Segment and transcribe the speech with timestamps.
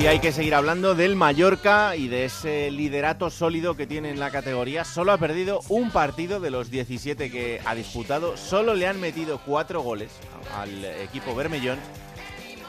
[0.00, 4.20] Y hay que seguir hablando del Mallorca y de ese liderato sólido que tiene en
[4.20, 4.84] la categoría.
[4.84, 8.36] Solo ha perdido un partido de los 17 que ha disputado.
[8.36, 10.12] Solo le han metido cuatro goles
[10.56, 11.80] al equipo Bermellón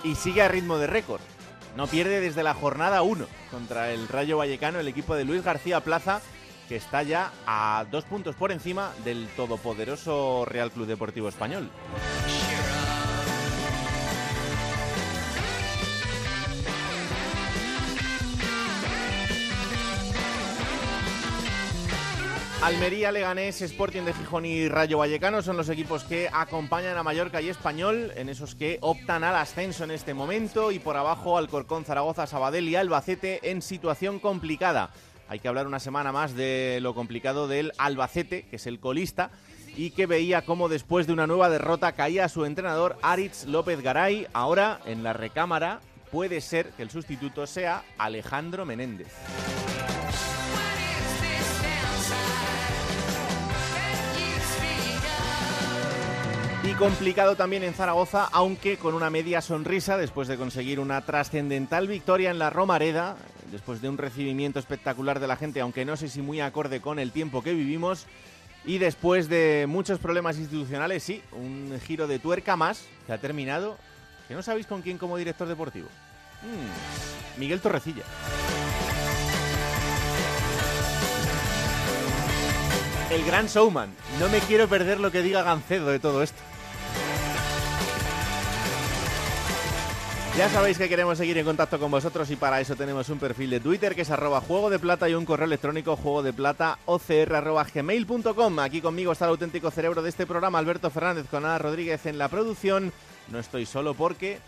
[0.03, 1.21] y sigue a ritmo de récord.
[1.77, 5.81] No pierde desde la jornada 1 contra el Rayo Vallecano, el equipo de Luis García
[5.81, 6.21] Plaza,
[6.67, 11.69] que está ya a dos puntos por encima del todopoderoso Real Club Deportivo Español.
[22.61, 27.41] Almería, Leganés, Sporting de Gijón y Rayo Vallecano son los equipos que acompañan a Mallorca
[27.41, 31.85] y Español, en esos que optan al ascenso en este momento, y por abajo Alcorcón,
[31.85, 34.89] Zaragoza, Sabadell y Albacete en situación complicada.
[35.29, 39.31] Hay que hablar una semana más de lo complicado del Albacete, que es el colista,
[39.77, 44.27] y que veía cómo después de una nueva derrota caía su entrenador Aritz López Garay.
[44.33, 45.79] Ahora, en la recámara,
[46.11, 49.13] puede ser que el sustituto sea Alejandro Menéndez.
[56.61, 61.87] Y complicado también en Zaragoza, aunque con una media sonrisa después de conseguir una trascendental
[61.87, 63.15] victoria en la Romareda,
[63.49, 66.99] después de un recibimiento espectacular de la gente, aunque no sé si muy acorde con
[66.99, 68.07] el tiempo que vivimos,
[68.65, 73.77] y después de muchos problemas institucionales, sí, un giro de tuerca más que ha terminado,
[74.27, 75.87] que no sabéis con quién como director deportivo.
[76.43, 78.03] Mm, Miguel Torrecilla.
[83.09, 83.89] El gran showman.
[84.19, 86.37] No me quiero perder lo que diga Gancedo de todo esto.
[90.37, 93.49] Ya sabéis que queremos seguir en contacto con vosotros y para eso tenemos un perfil
[93.49, 96.77] de Twitter que es arroba juego de plata y un correo electrónico juego de plata.
[98.59, 102.19] Aquí conmigo está el auténtico cerebro de este programa, Alberto Fernández con Ana Rodríguez en
[102.19, 102.93] la producción.
[103.29, 104.39] No estoy solo porque...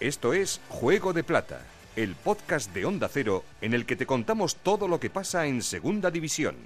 [0.00, 1.60] Esto es Juego de Plata,
[1.94, 5.62] el podcast de Onda Cero en el que te contamos todo lo que pasa en
[5.62, 6.56] Segunda División.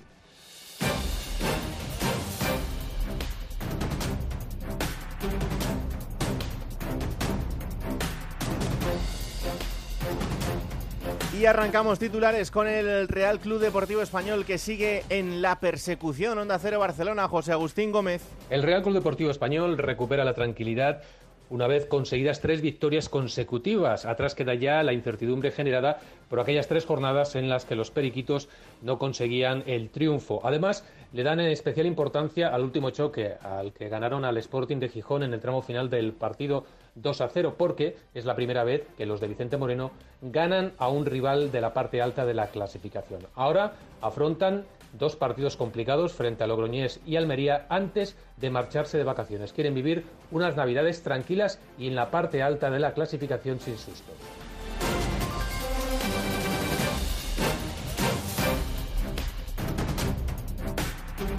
[11.36, 16.38] Y arrancamos titulares con el Real Club Deportivo Español que sigue en la persecución.
[16.38, 18.22] Onda Cero Barcelona, José Agustín Gómez.
[18.50, 21.02] El Real Club Deportivo Español recupera la tranquilidad
[21.50, 24.06] una vez conseguidas tres victorias consecutivas.
[24.06, 28.48] Atrás queda ya la incertidumbre generada por aquellas tres jornadas en las que los periquitos
[28.80, 30.40] no conseguían el triunfo.
[30.44, 35.24] Además, le dan especial importancia al último choque, al que ganaron al Sporting de Gijón
[35.24, 39.06] en el tramo final del partido 2 a 0, porque es la primera vez que
[39.06, 39.90] los de Vicente Moreno
[40.22, 43.26] ganan a un rival de la parte alta de la clasificación.
[43.34, 49.52] Ahora afrontan dos partidos complicados frente a Logroñés y Almería antes de marcharse de vacaciones.
[49.52, 54.14] Quieren vivir unas navidades tranquilas y en la parte alta de la clasificación sin sustos.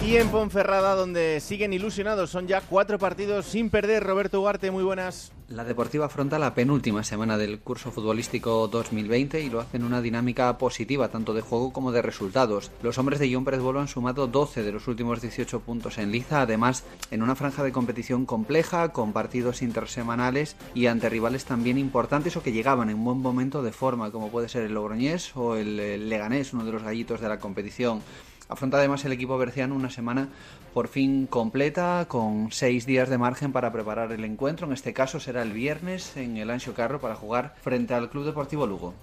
[0.06, 4.04] Y en Ponferrada, donde siguen ilusionados, son ya cuatro partidos sin perder.
[4.04, 5.32] Roberto Ugarte, muy buenas.
[5.48, 10.00] La Deportiva afronta la penúltima semana del curso futbolístico 2020 y lo hace en una
[10.00, 12.70] dinámica positiva tanto de juego como de resultados.
[12.82, 16.12] Los hombres de John Pérez Bolo han sumado 12 de los últimos 18 puntos en
[16.12, 21.78] liza, además en una franja de competición compleja, con partidos intersemanales y ante rivales también
[21.78, 25.56] importantes o que llegaban en buen momento de forma, como puede ser el Logroñés o
[25.56, 28.02] el Leganés, uno de los gallitos de la competición.
[28.48, 30.28] Afronta además el equipo berciano una semana
[30.72, 34.66] por fin completa, con seis días de margen para preparar el encuentro.
[34.66, 38.24] En este caso será el viernes en el Ancho Carro para jugar frente al Club
[38.24, 38.94] Deportivo Lugo.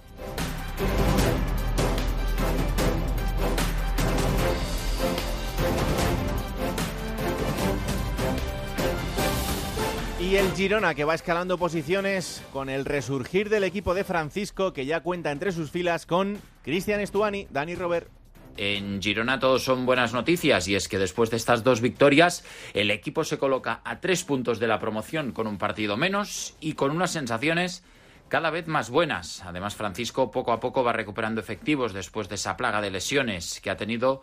[10.20, 14.86] Y el Girona que va escalando posiciones con el resurgir del equipo de Francisco que
[14.86, 18.08] ya cuenta entre sus filas con Cristian Estuani, Dani Robert.
[18.56, 22.90] En Girona todo son buenas noticias y es que después de estas dos victorias el
[22.90, 26.92] equipo se coloca a tres puntos de la promoción con un partido menos y con
[26.92, 27.82] unas sensaciones
[28.28, 29.42] cada vez más buenas.
[29.44, 33.70] Además Francisco poco a poco va recuperando efectivos después de esa plaga de lesiones que
[33.70, 34.22] ha tenido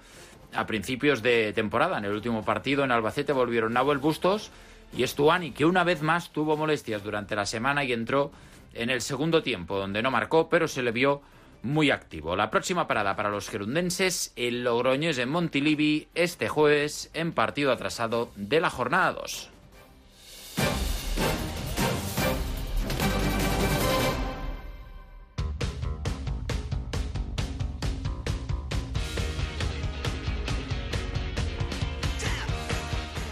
[0.54, 1.98] a principios de temporada.
[1.98, 4.50] En el último partido en Albacete volvieron Nahuel Bustos
[4.96, 8.32] y Estuani que una vez más tuvo molestias durante la semana y entró
[8.74, 11.22] en el segundo tiempo, donde no marcó, pero se le vio
[11.64, 12.36] muy activo.
[12.36, 18.32] La próxima parada para los gerundenses, el Logroñés en Montilivi, este jueves, en partido atrasado
[18.36, 19.50] de la jornada 2.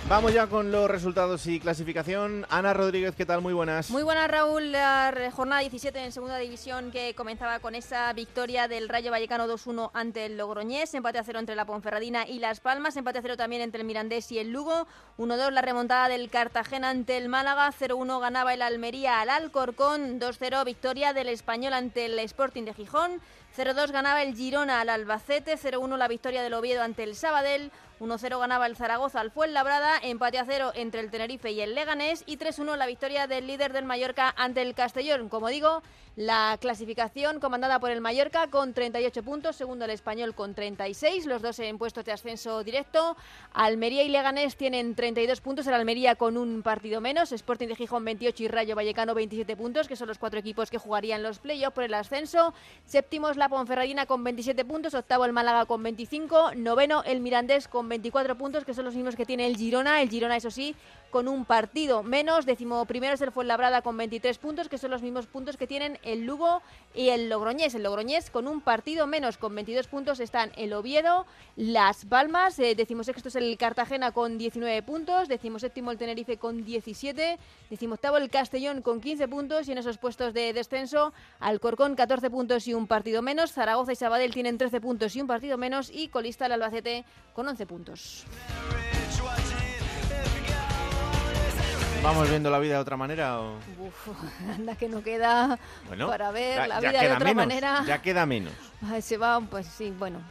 [0.09, 2.47] Vamos ya con los resultados y clasificación.
[2.50, 3.41] Ana Rodríguez, ¿qué tal?
[3.41, 3.91] Muy buenas.
[3.91, 4.71] Muy buenas, Raúl.
[4.71, 9.91] La jornada 17 en segunda división que comenzaba con esa victoria del Rayo Vallecano 2-1
[9.94, 13.38] ante el Logroñés, empate a cero entre la Ponferradina y Las Palmas, empate a cero
[13.38, 14.88] también entre el Mirandés y el Lugo,
[15.19, 20.65] 1-2 la remontada del Cartagena ante el Málaga, 0-1 ganaba el Almería al Alcorcón, 2-0
[20.65, 23.21] victoria del Español ante el Sporting de Gijón,
[23.55, 28.40] 0-2 ganaba el Girona al Albacete, 0-1 la victoria del Oviedo ante el Sabadell, 1-0
[28.40, 32.38] ganaba el Zaragoza al Fuenlabrada, empate a cero entre el Tenerife y el Leganés y
[32.38, 35.28] 3-1 la victoria del líder del Mallorca ante el Castellón.
[35.28, 35.84] Como digo,
[36.16, 41.42] la clasificación comandada por el Mallorca con 38 puntos, segundo el Español con 36, los
[41.42, 43.18] dos en puestos de ascenso directo.
[43.54, 48.06] Almería y Leganés tienen 32 puntos, el Almería con un partido menos, Sporting de Gijón
[48.06, 51.75] 28 y Rayo Vallecano 27 puntos, que son los cuatro equipos que jugarían los playoffs
[51.75, 52.54] por el ascenso.
[52.86, 57.68] Séptimo es la Ponferradina con 27 puntos, octavo el Málaga con 25, noveno el Mirandés
[57.68, 60.01] con 24 puntos, que son los mismos que tiene el Girona.
[60.01, 60.75] El Girona, eso sí,
[61.09, 62.45] con un partido menos.
[62.45, 66.00] Décimo primero es el Fuenlabrada con 23 puntos, que son los mismos puntos que tienen
[66.03, 66.61] el Lugo
[66.94, 67.75] y el Logroñés.
[67.75, 71.25] El Logroñés con un partido menos, con 22 puntos, están el Oviedo,
[71.56, 72.59] Las Palmas.
[72.59, 75.27] Eh, sexto es el Cartagena con 19 puntos.
[75.27, 77.38] séptimo el Tenerife con 17.
[77.91, 79.67] octavo el Castellón con 15 puntos.
[79.67, 83.51] Y en esos puestos de descenso, Alcorcón 14 puntos y un partido menos.
[83.51, 85.89] Zaragoza y Sabadell tienen 13 puntos y un partido menos.
[85.89, 88.25] Y colista el Albacete con 11 puntos.
[92.01, 93.40] ¿Vamos viendo la vida de otra manera?
[93.40, 94.07] Uf,
[94.56, 95.60] anda que no queda
[96.07, 97.84] para ver la vida de otra manera.
[97.86, 98.54] Ya queda menos.
[99.01, 100.22] se va, pues sí, bueno.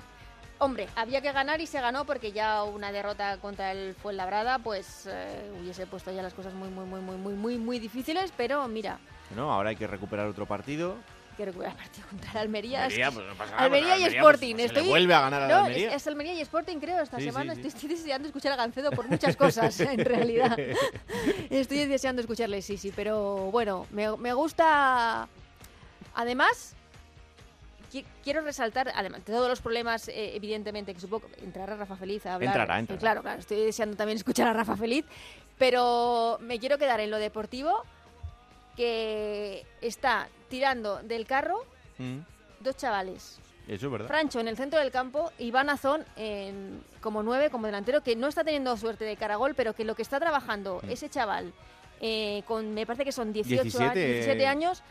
[0.60, 5.06] Hombre, había que ganar y se ganó porque ya una derrota contra el Fuenlabrada, pues
[5.08, 8.32] eh, hubiese puesto ya las cosas muy, muy, muy, muy, muy, muy, muy difíciles.
[8.36, 8.98] Pero mira.
[9.36, 10.96] No, ahora hay que recuperar otro partido
[11.38, 12.84] que recuperar el partido contra el Almería.
[12.84, 14.54] Almería, pues no pasa nada, Almería y pues Sporting.
[14.56, 14.88] Pues, Estoy...
[14.88, 15.88] vuelve a ganar a no, Almería.
[15.88, 17.52] Es, es, Almería y Sporting, creo, esta semana.
[17.54, 20.58] Estoy, estoy, deseando escuchar a Gancedo por muchas cosas, en realidad.
[21.48, 22.92] Estoy deseando escucharle, sí, sí.
[22.94, 25.28] Pero bueno, me, me gusta.
[26.14, 26.74] Además,
[28.22, 32.34] quiero resaltar, además de todos los problemas, eh, evidentemente, que supongo entrará Rafa Feliz a
[32.34, 32.48] hablar.
[32.48, 33.00] Entrará, entrará.
[33.00, 35.04] Claro, claro, estoy deseando también escuchar a Rafa Feliz,
[35.56, 37.84] pero me quiero quedar en lo deportivo,
[38.76, 41.64] que está tirando del carro
[41.98, 42.18] Mm.
[42.60, 43.38] Dos chavales.
[43.66, 44.08] Eso es verdad.
[44.08, 48.26] Francho en el centro del campo, Iván Azón en, como nueve, como delantero, que no
[48.26, 50.90] está teniendo suerte de caragol, pero que lo que está trabajando mm.
[50.90, 51.52] ese chaval,
[52.00, 54.82] eh, con me parece que son 18 17, años,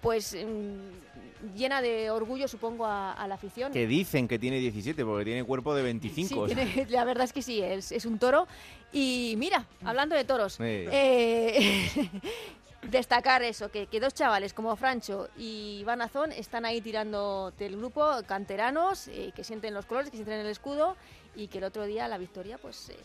[0.00, 3.70] pues mm, llena de orgullo, supongo, a, la afición.
[3.70, 6.46] Que dicen que tiene 17, porque tiene cuerpo de 25.
[6.88, 8.48] la verdad es que sí, es, es, un toro.
[8.92, 11.90] Y mira, hablando de toros, eh,
[12.82, 18.10] destacar eso, que, que, dos chavales como Francho y Vanazón están ahí tirando del grupo,
[18.26, 20.96] canteranos, eh, que sienten los colores, que sienten el escudo
[21.34, 22.96] y que el otro día la victoria, pues eh,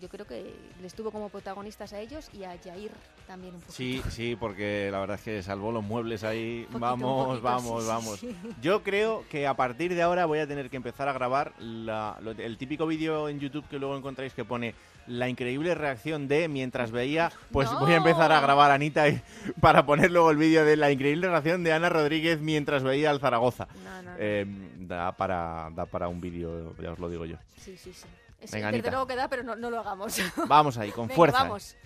[0.00, 2.90] yo creo que les tuvo como protagonistas a ellos y a Jair
[3.26, 3.72] también un poco.
[3.72, 6.66] Sí, sí, porque la verdad es que salvó los muebles ahí.
[6.70, 8.20] vamos, vamos, vamos.
[8.62, 12.56] Yo creo que a partir de ahora voy a tener que empezar a grabar el
[12.58, 14.74] típico vídeo en YouTube que luego encontráis que pone
[15.10, 19.04] la increíble reacción de mientras veía, pues voy a empezar a grabar Anita
[19.60, 23.20] para poner luego el vídeo de la increíble reacción de Ana Rodríguez mientras veía al
[23.20, 23.66] Zaragoza.
[24.18, 24.46] Eh,
[24.78, 27.36] da, para, da para un vídeo, ya os lo digo yo.
[27.56, 28.06] Sí, sí, sí.
[28.52, 30.18] Venga, desde luego que da, pero no, lo hagamos.
[30.46, 31.42] Vamos ahí, con fuerza.
[31.42, 31.76] Vamos.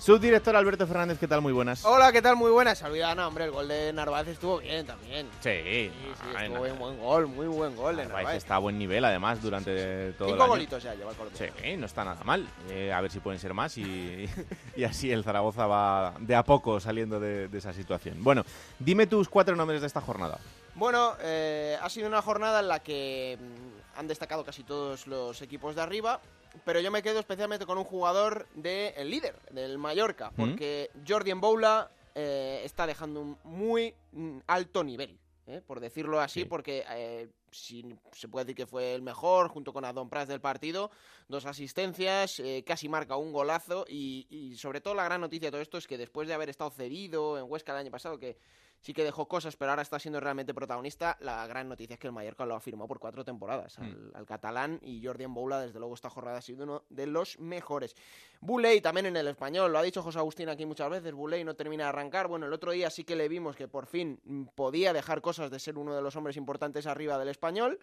[0.00, 1.42] Subdirector Alberto Fernández, ¿qué tal?
[1.42, 1.84] Muy buenas.
[1.84, 2.34] Hola, ¿qué tal?
[2.34, 2.78] Muy buenas.
[2.78, 5.28] Saludad, no, hombre, el gol de Narváez estuvo bien también.
[5.40, 8.38] Sí, sí, sí estuvo bien, buen gol, muy buen gol de Narváez.
[8.38, 11.36] está a buen nivel, además, durante todo Cinco el golitos ya lleva el Córdoba.
[11.36, 12.48] Sí, no está nada mal.
[12.70, 14.26] Eh, a ver si pueden ser más y,
[14.74, 18.24] y, así el Zaragoza va de a poco saliendo de, de, esa situación.
[18.24, 18.46] Bueno,
[18.78, 20.38] dime tus cuatro nombres de esta jornada.
[20.76, 25.42] Bueno, eh, ha sido una jornada en la que mm, han destacado casi todos los
[25.42, 26.22] equipos de arriba
[26.64, 31.34] pero yo me quedo especialmente con un jugador del el líder, del Mallorca, porque Jordi
[31.34, 35.18] Mboula eh, está dejando un muy mm, alto nivel.
[35.46, 35.62] ¿eh?
[35.66, 39.84] por decirlo así, porque eh, si se puede decir que fue el mejor, junto con
[39.84, 40.92] Adon Prats del partido,
[41.26, 45.60] dos asistencias, casi marca un golazo y, y, sobre todo la gran noticia de todo
[45.60, 48.36] esto es que después de haber estado cedido en Huesca el año pasado, que
[48.80, 51.16] sí que dejó cosas, pero ahora está siendo realmente protagonista.
[51.20, 54.78] La gran noticia es que el Mallorca lo afirmó por cuatro temporadas al, al catalán
[54.82, 57.94] y Jordi Boula, desde luego, esta jornada ha sido uno de los mejores.
[58.40, 61.54] Buley también en el español, lo ha dicho José Agustín aquí muchas veces, Buley no
[61.54, 62.26] termina de arrancar.
[62.28, 65.50] Bueno, el otro día sí que le vimos que por fin mm, podía dejar cosas
[65.50, 67.78] de ser uno de los hombres importantes arriba del español.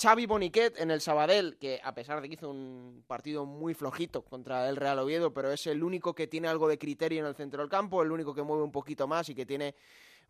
[0.00, 4.22] Xavi Boniquet en el Sabadell, que a pesar de que hizo un partido muy flojito
[4.22, 7.34] contra el Real Oviedo, pero es el único que tiene algo de criterio en el
[7.34, 9.74] centro del campo, el único que mueve un poquito más y que tiene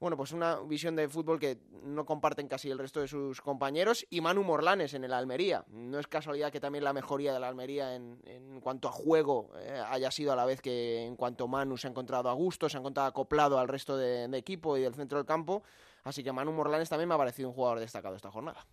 [0.01, 4.07] bueno, pues una visión de fútbol que no comparten casi el resto de sus compañeros.
[4.11, 5.65] Y Manu Morlanes en el Almería.
[5.69, 9.51] No es casualidad que también la mejoría de la Almería en, en cuanto a juego
[9.59, 12.69] eh, haya sido a la vez que en cuanto Manu se ha encontrado a gusto,
[12.69, 15.65] se ha encontrado acoplado al resto de, de equipo y del centro del campo.
[16.05, 18.67] Así que Manu Morlanes también me ha parecido un jugador destacado esta jornada.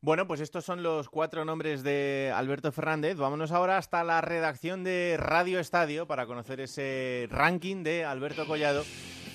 [0.00, 3.16] Bueno, pues estos son los cuatro nombres de Alberto Fernández.
[3.16, 8.84] Vámonos ahora hasta la redacción de Radio Estadio para conocer ese ranking de Alberto Collado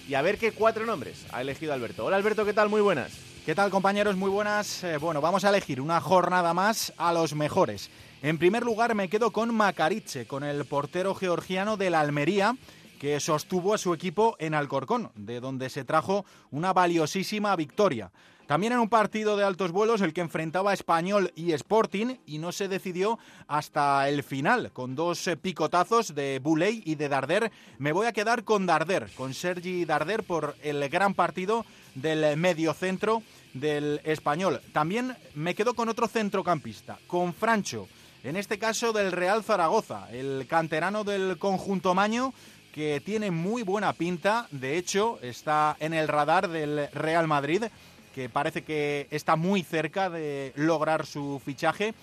[0.08, 2.06] y a ver qué cuatro nombres ha elegido Alberto.
[2.06, 2.70] Hola Alberto, ¿qué tal?
[2.70, 3.12] Muy buenas.
[3.46, 4.16] ¿Qué tal compañeros?
[4.16, 4.84] Muy buenas.
[4.84, 7.90] Eh, bueno, vamos a elegir una jornada más a los mejores.
[8.22, 12.56] En primer lugar me quedo con Macariche, con el portero georgiano de la Almería
[13.00, 18.12] que sostuvo a su equipo en Alcorcón, de donde se trajo una valiosísima victoria.
[18.48, 22.40] También en un partido de altos vuelos el que enfrentaba a Español y Sporting y
[22.40, 27.52] no se decidió hasta el final, con dos eh, picotazos de Buley y de Darder.
[27.78, 32.74] Me voy a quedar con Darder, con Sergi Darder por el gran partido del medio
[32.74, 33.24] centro
[33.54, 34.60] del Español.
[34.74, 37.88] También me quedo con otro centrocampista, con Francho,
[38.24, 42.34] en este caso del Real Zaragoza, el canterano del conjunto Maño
[42.74, 47.66] que tiene muy buena pinta, de hecho está en el radar del Real Madrid,
[48.14, 51.94] que parece que está muy cerca de lograr su fichaje.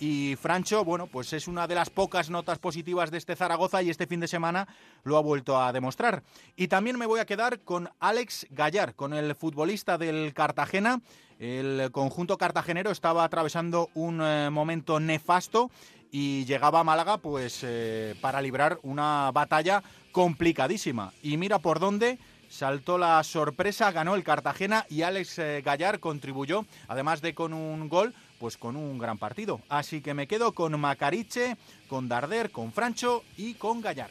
[0.00, 3.90] Y Francho, bueno, pues es una de las pocas notas positivas de este Zaragoza y
[3.90, 4.68] este fin de semana
[5.02, 6.22] lo ha vuelto a demostrar.
[6.56, 11.00] Y también me voy a quedar con Alex Gallar, con el futbolista del Cartagena.
[11.40, 15.70] El conjunto cartagenero estaba atravesando un eh, momento nefasto
[16.10, 19.82] y llegaba a Málaga pues eh, para librar una batalla
[20.12, 21.12] complicadísima.
[21.22, 22.18] Y mira por dónde
[22.48, 27.88] saltó la sorpresa, ganó el Cartagena y Alex eh, Gallar contribuyó, además de con un
[27.88, 29.60] gol, pues con un gran partido.
[29.68, 31.56] Así que me quedo con Macariche,
[31.88, 34.10] con Darder, con Francho y con Gallar.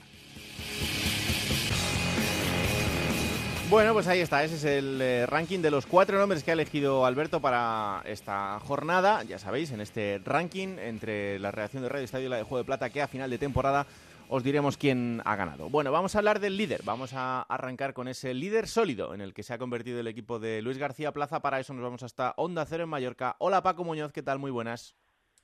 [3.69, 6.53] Bueno, pues ahí está, ese es el eh, ranking de los cuatro nombres que ha
[6.53, 9.23] elegido Alberto para esta jornada.
[9.23, 12.59] Ya sabéis, en este ranking entre la redacción de Radio Estadio y la de Juego
[12.59, 13.85] de Plata, que a final de temporada
[14.29, 15.69] os diremos quién ha ganado.
[15.69, 16.81] Bueno, vamos a hablar del líder.
[16.83, 20.39] Vamos a arrancar con ese líder sólido en el que se ha convertido el equipo
[20.39, 21.41] de Luis García Plaza.
[21.41, 23.35] Para eso nos vamos hasta Onda Cero en Mallorca.
[23.39, 24.39] Hola Paco Muñoz, ¿qué tal?
[24.39, 24.95] Muy buenas.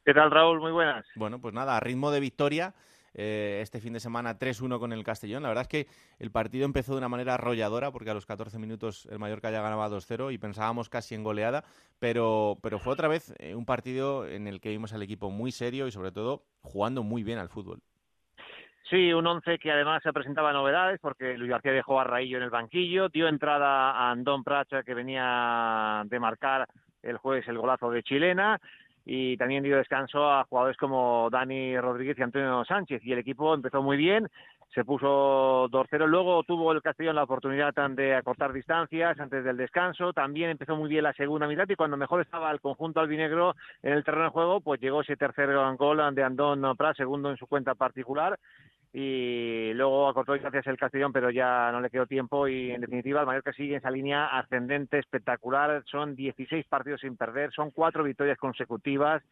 [0.05, 0.59] ¿Qué tal Raúl?
[0.59, 1.05] Muy buenas.
[1.15, 2.73] Bueno, pues nada, a ritmo de victoria.
[3.15, 5.43] Eh, este fin de semana 3-1 con el Castellón.
[5.43, 5.87] La verdad es que
[6.17, 9.61] el partido empezó de una manera arrolladora porque a los 14 minutos el Mallorca ya
[9.61, 11.63] ganaba 2-0 y pensábamos casi en goleada,
[11.99, 15.51] pero, pero fue otra vez eh, un partido en el que vimos al equipo muy
[15.51, 17.83] serio y sobre todo jugando muy bien al fútbol.
[18.89, 22.43] Sí, un once que además se presentaba novedades porque Luis García dejó a Raillo en
[22.43, 26.67] el banquillo, dio entrada a Andón Pracha que venía de marcar
[27.01, 28.59] el jueves el golazo de Chilena
[29.05, 33.53] y también dio descanso a jugadores como Dani Rodríguez y Antonio Sánchez y el equipo
[33.53, 34.27] empezó muy bien,
[34.73, 40.13] se puso 2-0, luego tuvo el Castellón la oportunidad de acortar distancias antes del descanso,
[40.13, 43.93] también empezó muy bien la segunda mitad y cuando mejor estaba el conjunto albinegro en
[43.93, 47.45] el terreno de juego, pues llegó ese tercer gol de Andón Prat, segundo en su
[47.45, 48.39] cuenta particular.
[48.95, 53.21] Y luego acortó distancias el Castellón, pero ya no le quedó tiempo y en definitiva
[53.21, 58.03] el Mallorca sigue en esa línea ascendente espectacular, son 16 partidos sin perder, son cuatro
[58.03, 59.23] victorias consecutivas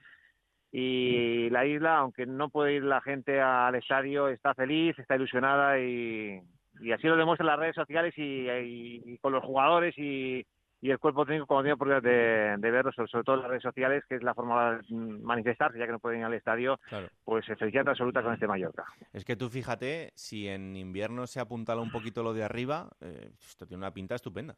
[0.71, 5.77] y la isla, aunque no puede ir la gente al estadio, está feliz, está ilusionada
[5.79, 6.41] y,
[6.79, 10.45] y así lo demuestran las redes sociales y, y con los jugadores y,
[10.81, 14.03] el cuerpo técnico como tiene oportunidad de, de verlo, sobre, todo en las redes sociales,
[14.09, 16.79] que es la forma de manifestarse, ya que no pueden ir al estadio,
[17.23, 18.85] pues felicidad absoluta con este Mallorca.
[19.13, 23.29] Es que tú fíjate, si en invierno se apuntala un poquito lo de arriba, eh,
[23.39, 24.57] esto tiene una pinta estupenda.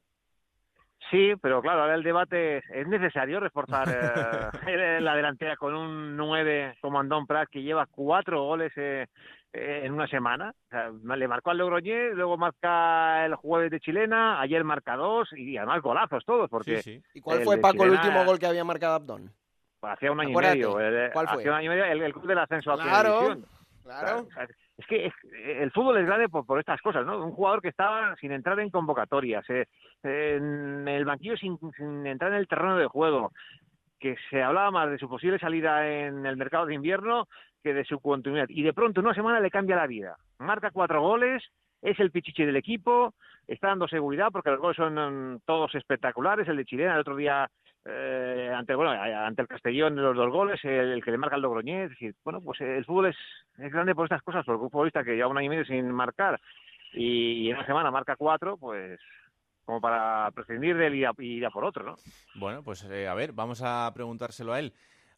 [1.10, 3.88] Sí, pero claro, ahora el debate es, ¿es necesario reforzar
[4.68, 9.08] eh, la delantera con un 9 como Andón Prat que lleva cuatro goles eh,
[9.56, 10.54] eh, en una semana.
[10.68, 15.30] O sea, le marcó al Logroñés, luego marca el jueves de Chilena, ayer marca dos
[15.34, 16.50] y además golazos todos.
[16.50, 17.04] Porque sí, sí.
[17.14, 19.32] ¿Y cuál fue, Paco, el último gol que había marcado Abdón?
[19.80, 20.80] Pues hacía un año y medio.
[20.80, 21.38] El, ¿Cuál fue?
[21.38, 23.38] Hacía un año y medio el, el club del ascenso claro, a.
[23.84, 24.22] Claro.
[24.22, 25.12] O sea, es que
[25.62, 27.24] el fútbol es grande por, estas cosas, ¿no?
[27.24, 29.66] Un jugador que estaba sin entrar en convocatorias, eh,
[30.04, 33.32] en el banquillo sin, sin entrar en el terreno de juego,
[34.00, 37.28] que se hablaba más de su posible salida en el mercado de invierno
[37.64, 38.48] que de su continuidad.
[38.50, 40.18] Y de pronto, una semana le cambia la vida.
[40.40, 41.44] Marca cuatro goles
[41.82, 43.14] es el pichichi del equipo,
[43.48, 44.96] está dando seguridad porque los goles son
[45.36, 47.50] mm, todos espectaculares, el de Chilena el otro día
[47.86, 51.86] eh, ante bueno ante el Castellón los dos goles, el, que le marca el Logroñés,
[51.86, 53.18] es decir, bueno, pues el fútbol es,
[53.58, 55.92] es grande por estas cosas, porque un futbolista que lleva un año y medio sin
[55.92, 56.40] marcar
[56.94, 59.00] y, en una semana marca cuatro, pues
[59.66, 61.96] como para prescindir de él y ir a, por otro, ¿no?
[62.36, 64.74] Bueno, pues eh, a ver, vamos a preguntárselo a él.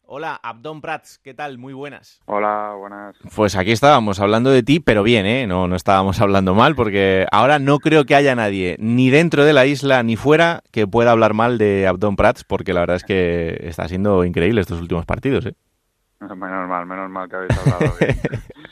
[0.08, 1.58] Hola, Abdón Prats, ¿qué tal?
[1.58, 2.20] Muy buenas.
[2.26, 3.16] Hola, buenas.
[3.34, 5.48] Pues aquí estábamos hablando de ti, pero bien, ¿eh?
[5.48, 9.52] No, no estábamos hablando mal, porque ahora no creo que haya nadie, ni dentro de
[9.52, 13.02] la isla ni fuera, que pueda hablar mal de Abdón Prats, porque la verdad es
[13.02, 15.54] que está siendo increíble estos últimos partidos, ¿eh?
[16.20, 18.16] Menos mal, menos mal que habéis hablado bien.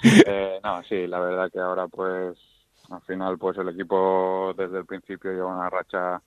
[0.26, 2.38] eh, no, sí, la verdad que ahora pues
[2.90, 6.22] al final pues el equipo desde el principio lleva una racha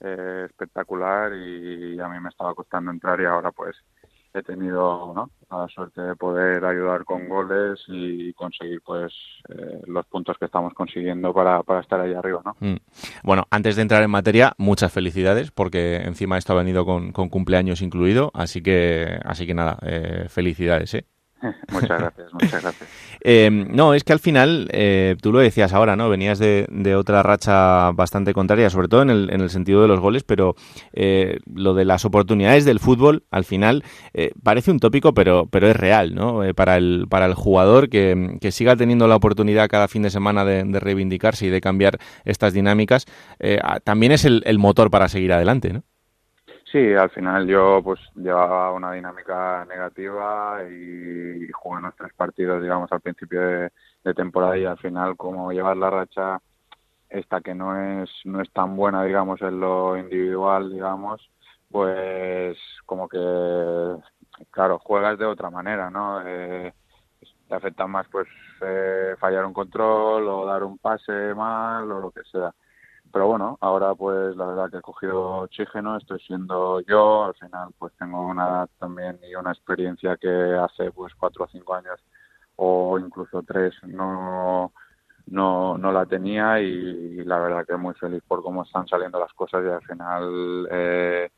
[0.00, 3.76] eh, espectacular y a mí me estaba costando entrar y ahora pues
[4.34, 9.12] he tenido la suerte de poder ayudar con goles y conseguir pues
[9.48, 12.42] eh, los puntos que estamos consiguiendo para, para estar ahí arriba.
[12.44, 12.56] ¿no?
[12.60, 12.76] Mm.
[13.22, 17.28] Bueno, antes de entrar en materia, muchas felicidades porque encima esto ha venido con, con
[17.28, 20.94] cumpleaños incluido, así que, así que nada, eh, felicidades.
[20.94, 21.06] ¿eh?
[21.72, 22.90] muchas gracias, muchas gracias.
[23.20, 26.08] Eh, no, es que al final, eh, tú lo decías ahora, ¿no?
[26.08, 30.00] Venías de, otra racha bastante contraria, sobre todo en el, en el sentido de los
[30.00, 30.54] goles, pero
[30.92, 33.84] eh, lo de las oportunidades del fútbol, al final,
[34.42, 36.40] parece un tópico, pero, pero es real, ¿no?
[36.54, 40.44] para, el, para el jugador que, que, siga teniendo la oportunidad cada fin de semana
[40.44, 43.06] de, reivindicarse y de cambiar estas dinámicas,
[43.84, 45.84] también es el, el motor para seguir adelante, ¿no?
[46.72, 52.90] Sí, al final yo pues llevaba una dinámica negativa y jugué los tres partidos, digamos,
[52.92, 56.40] al principio de, temporada y al final como llevar la racha
[57.10, 61.30] esta que no es no es tan buena, digamos, en lo individual, digamos,
[61.70, 63.18] pues como que,
[64.50, 66.26] claro, juegas de otra manera, ¿no?
[66.26, 66.72] Eh,
[67.48, 68.28] te afecta más pues
[68.62, 72.54] eh, fallar un control o dar un pase mal o lo que sea
[73.12, 77.68] pero bueno, ahora pues la verdad que he cogido oxígeno, estoy siendo yo, al final
[77.78, 82.00] pues tengo una edad también y una experiencia que hace pues cuatro o cinco años
[82.56, 84.72] o incluso tres no
[85.26, 89.32] no, no la tenía y, la verdad que muy feliz por cómo están saliendo las
[89.32, 91.30] cosas y al final eh,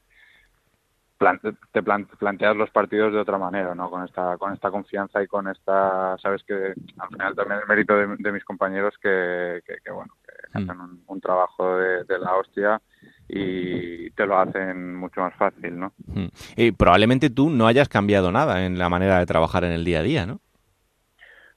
[1.73, 3.89] te planteas los partidos de otra manera, ¿no?
[3.89, 7.95] Con esta, con esta confianza y con esta, sabes que al final también el mérito
[7.97, 10.13] de, mis compañeros que, que, bueno,
[10.53, 10.71] que mm.
[10.71, 12.81] hacen un, trabajo de, la hostia
[13.29, 15.93] y te lo hacen mucho más fácil, ¿no?
[16.07, 16.27] Mm.
[16.57, 20.01] Y probablemente tú no hayas cambiado nada en la manera de trabajar en el día
[20.01, 20.41] a día, ¿no?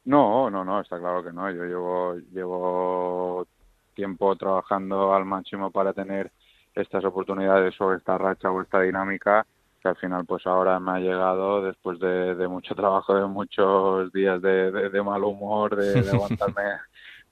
[0.05, 1.51] No, no, no, está claro que no.
[1.51, 3.47] Yo llevo, llevo
[3.93, 6.31] tiempo trabajando al máximo para tener
[6.73, 9.45] estas oportunidades o esta racha o esta dinámica
[9.81, 14.41] que al final pues ahora me ha llegado después de, mucho trabajo, de muchos días
[14.41, 16.63] de, mal humor, de, aguantarme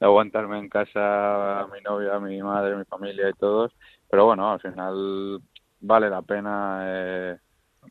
[0.05, 3.71] de aguantarme en casa a mi novia, a mi madre, a mi familia y todos.
[4.09, 5.41] Pero bueno, al final
[5.81, 7.37] vale la pena eh,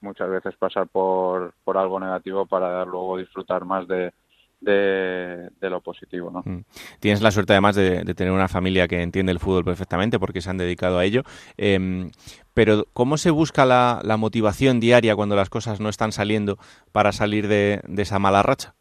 [0.00, 4.12] muchas veces pasar por, por algo negativo para luego disfrutar más de,
[4.61, 6.31] de, lo positivo.
[6.31, 6.42] ¿no?
[6.44, 6.64] Mm.
[7.00, 10.50] Tienes la suerte además de, tener una familia que entiende el fútbol perfectamente porque se
[10.50, 11.22] han dedicado a ello.
[11.57, 12.11] Em,
[12.55, 16.59] pero ¿cómo se busca la, motivación diaria cuando las cosas no están saliendo
[16.92, 18.74] para salir de, esa mala racha?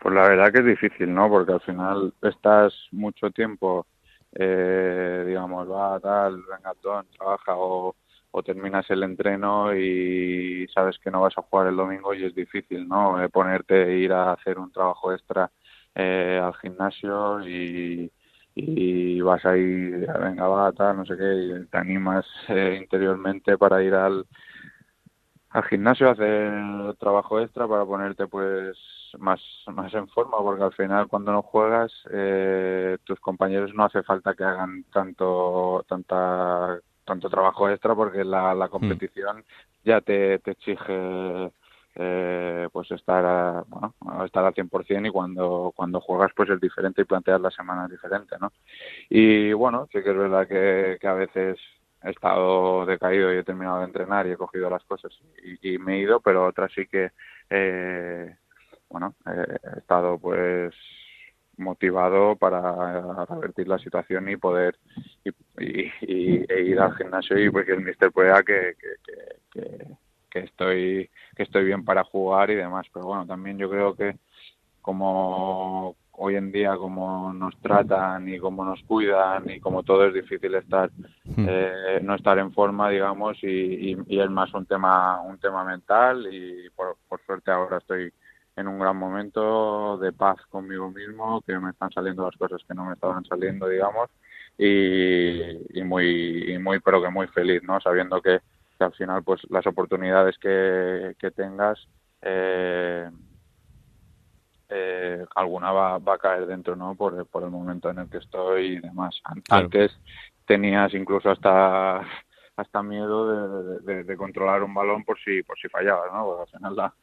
[0.00, 1.28] Pues la verdad que es difícil, ¿no?
[1.28, 3.86] Porque al final estás mucho tiempo,
[4.32, 6.72] eh, digamos, va tal, venga,
[7.16, 7.96] trabaja o
[8.30, 12.34] o terminas el entreno y sabes que no vas a jugar el domingo y es
[12.34, 13.22] difícil, ¿no?
[13.22, 15.50] Eh, ponerte e ir a hacer un trabajo extra
[15.94, 18.10] eh, al gimnasio y,
[18.54, 23.82] y vas ahí, venga, va, tal, no sé qué, y te animas eh, interiormente para
[23.82, 24.26] ir al,
[25.50, 28.76] al gimnasio a hacer trabajo extra para ponerte pues
[29.18, 34.02] más más en forma porque al final cuando no juegas eh, tus compañeros no hace
[34.02, 38.70] falta que hagan tanto tanta tanto trabajo extra porque la, la hmm.
[38.70, 39.44] competición
[39.84, 41.50] ya te, te exige
[42.00, 43.92] eh, pues estar a, bueno,
[44.24, 48.36] estar al 100% y cuando, cuando juegas pues es diferente y planteas la semana diferente,
[48.40, 48.52] ¿no?
[49.08, 51.58] Y bueno, sí que es verdad que, que a veces
[52.04, 55.12] he estado decaído y he terminado de entrenar y he cogido las cosas
[55.62, 57.10] y, me he ido, pero otras sí que,
[57.50, 58.36] eh,
[58.88, 60.74] bueno, he estado pues
[61.58, 64.76] motivado para revertir la situación y poder
[65.58, 68.74] y, e ir al gimnasio y porque el mister pueda que,
[69.52, 69.96] que,
[70.30, 74.16] que, estoy que estoy bien para jugar y demás pero bueno también yo creo que
[74.80, 80.14] como hoy en día como nos tratan y como nos cuidan y como todo es
[80.14, 80.90] difícil estar
[81.24, 81.46] hmm.
[81.48, 86.28] eh, no estar en forma digamos y, y, es más un tema un tema mental
[86.32, 88.12] y por, por suerte ahora estoy
[88.58, 92.74] en un gran momento de paz conmigo mismo, que me están saliendo las cosas que
[92.74, 94.10] no me estaban saliendo, digamos,
[94.58, 97.80] y, muy, muy, pero que muy feliz, ¿no?
[97.80, 98.40] Sabiendo que,
[98.80, 101.78] al final, pues las oportunidades que, que tengas,
[102.22, 103.08] eh,
[104.68, 106.96] eh, alguna va, va, a caer dentro, ¿no?
[106.96, 109.20] Por, por el momento en el que estoy y demás.
[109.48, 109.96] Antes
[110.46, 112.02] tenías incluso hasta
[112.56, 116.24] hasta miedo de, controlar un balón por si por si fallabas, ¿no?
[116.24, 116.94] Porque al final la,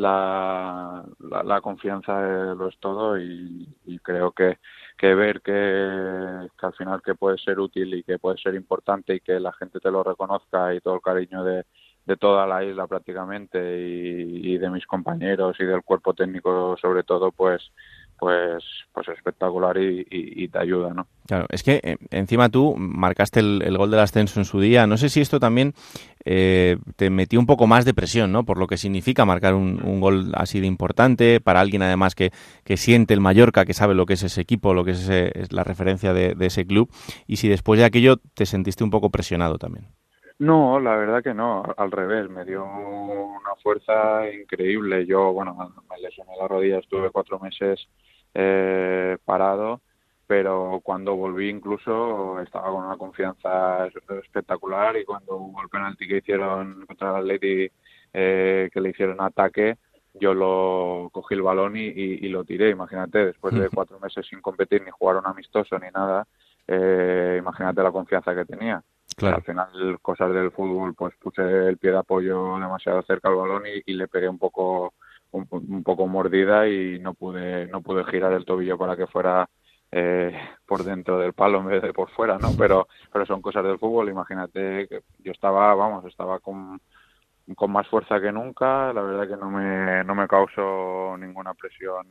[0.00, 1.04] la,
[1.44, 3.68] la, confianza lo es todo y,
[4.02, 4.58] creo que,
[4.96, 9.20] que ver que, al final que puede ser útil y que puede ser importante y
[9.20, 11.64] que la gente te lo reconozca y todo el cariño de
[12.18, 17.70] toda la isla prácticamente y, de mis compañeros y del cuerpo técnico sobre todo pues
[18.20, 23.76] pues pues espectacular y, te ayuda no claro es que eh, encima tú marcaste el,
[23.78, 24.86] gol del ascenso en su día.
[24.86, 25.72] No sé si esto también
[26.24, 30.00] eh, te metió un poco más de presión no por lo que significa marcar un,
[30.00, 31.40] gol así de importante.
[31.40, 32.30] Para alguien además que,
[32.64, 35.52] que, siente el Mallorca que sabe lo que es ese equipo lo que es, es
[35.52, 36.90] la referencia de ese club.
[37.26, 39.86] Y si después de aquello te sentiste un poco presionado también.
[40.40, 45.04] No, la verdad que no, al revés, me dio una fuerza increíble.
[45.04, 45.54] Yo, bueno,
[45.90, 47.78] me lesioné la rodilla, estuve cuatro meses
[48.34, 49.80] eh, parado,
[50.26, 53.88] pero cuando volví incluso estaba con una confianza
[54.22, 57.70] espectacular y cuando hubo el penalti que hicieron contra el Atleti,
[58.12, 59.76] eh, que le hicieron ataque,
[60.14, 62.70] yo lo cogí el balón y, y, lo tiré.
[62.70, 66.26] Imagínate, después de cuatro meses sin competir ni jugar un amistoso ni nada,
[66.66, 68.82] eh, imagínate la confianza que tenía.
[69.22, 73.64] Al final, cosas del fútbol, pues puse el pie de apoyo demasiado cerca al balón
[73.84, 74.94] y, le pegué un poco
[75.32, 79.48] un, poco mordida y no pude no pude girar el tobillo para que fuera
[79.92, 80.32] eh,
[80.66, 82.50] por dentro del palo en vez de por fuera, ¿no?
[82.58, 84.08] Pero pero son cosas del fútbol.
[84.08, 86.80] Imagínate que yo estaba, vamos, estaba con
[87.56, 88.92] con más fuerza que nunca.
[88.92, 92.06] La verdad que no me no me causó ninguna presión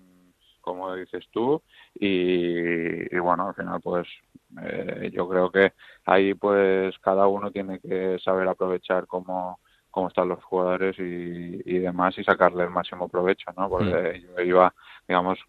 [0.61, 1.63] como dices tú
[1.95, 4.07] y, y bueno al final pues
[4.61, 5.73] eh, yo creo que
[6.05, 9.59] ahí pues cada uno tiene que saber aprovechar cómo,
[9.91, 13.69] cómo están los jugadores y, y demás y sacarle el máximo provecho, ¿no?
[13.69, 14.35] Porque mm.
[14.37, 14.73] yo iba,
[15.07, 15.39] digamos,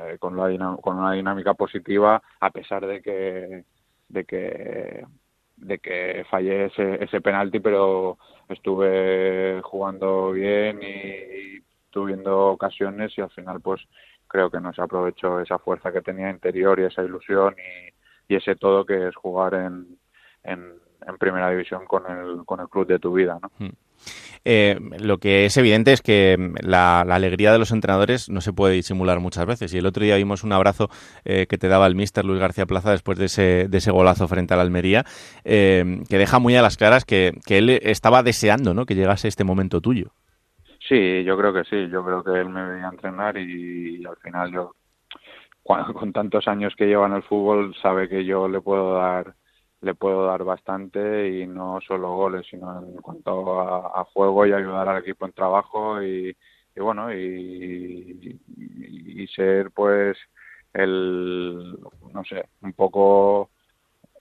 [0.00, 3.64] eh, con, la con una dinámica positiva a pesar de que
[4.08, 5.04] de que
[5.56, 13.30] de que fallé ese, ese penalti pero estuve jugando bien y, tuviendo ocasiones y al
[13.30, 13.80] final pues
[14.26, 18.36] creo que no se aprovechó esa fuerza que tenía interior y esa ilusión y, y
[18.36, 19.98] ese todo que es jugar en,
[20.44, 20.78] en,
[21.18, 23.38] primera división con el, con el club de tu vida.
[23.40, 23.50] ¿no?
[23.58, 23.72] Hmm.
[24.44, 28.74] Eh, lo que es evidente es que la, alegría de los entrenadores no se puede
[28.74, 29.74] disimular muchas veces.
[29.74, 30.88] Y el otro día vimos un abrazo
[31.24, 34.28] eh, que te daba el míster Luis García Plaza después de ese, de ese golazo
[34.28, 35.04] frente a la Almería,
[35.44, 38.86] eh, que deja muy a las claras que, él estaba deseando ¿no?
[38.86, 40.12] que llegase este momento tuyo.
[40.88, 41.88] Sí, yo creo que sí.
[41.90, 44.72] Yo creo que él me veía entrenar y al final yo
[45.94, 49.34] con tantos años que lleva en el fútbol sabe que yo le puedo dar
[49.80, 54.88] le puedo dar bastante y no solo goles sino en cuanto a, juego y ayudar
[54.88, 56.36] al equipo en trabajo y,
[56.76, 60.16] bueno y, y, ser pues
[60.72, 61.78] el
[62.12, 63.50] no sé un poco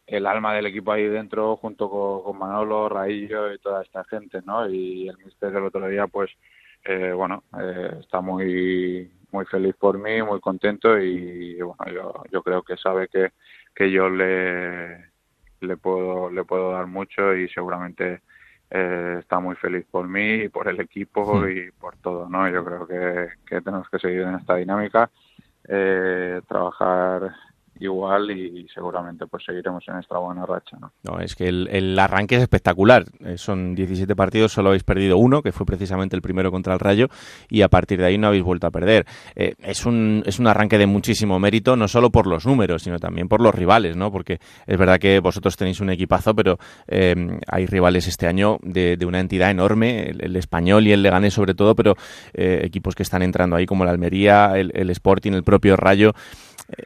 [0.05, 4.69] el alma del equipo ahí dentro junto con, Manolo Raillo y toda esta gente no
[4.69, 6.31] y el mister del otro día pues
[6.85, 12.41] eh, bueno eh, está muy muy feliz por mí, muy contento y bueno, yo, yo
[12.43, 13.31] creo que sabe que,
[13.75, 15.11] que yo le,
[15.61, 18.21] le puedo le puedo dar mucho y seguramente
[18.69, 21.49] eh, está muy feliz por mí y por el equipo hmm.
[21.49, 22.49] y por todo, ¿no?
[22.49, 25.09] Yo creo que, que tenemos que seguir en esta dinámica,
[25.67, 27.33] eh, trabajar
[27.79, 30.77] igual y seguramente pues seguiremos en esta buena racha.
[30.79, 30.91] ¿no?
[31.03, 33.05] no es que el, arranque es espectacular.
[33.21, 36.79] Eh, son 17 partidos, solo habéis perdido uno, que fue precisamente el primero contra el
[36.79, 37.07] Rayo,
[37.49, 39.05] y a partir de ahí no habéis vuelto a perder.
[39.35, 42.99] Eh, es, un, es un arranque de muchísimo mérito, no solo por los números, sino
[42.99, 44.11] también por los rivales, ¿no?
[44.11, 48.97] Porque es verdad que vosotros tenéis un equipazo, pero eh, hay rivales este año de,
[49.07, 51.95] una entidad enorme, el, español y el Leganés sobre todo, pero
[52.33, 56.13] equipos que están entrando ahí como el Almería, el Sporting, el propio Rayo.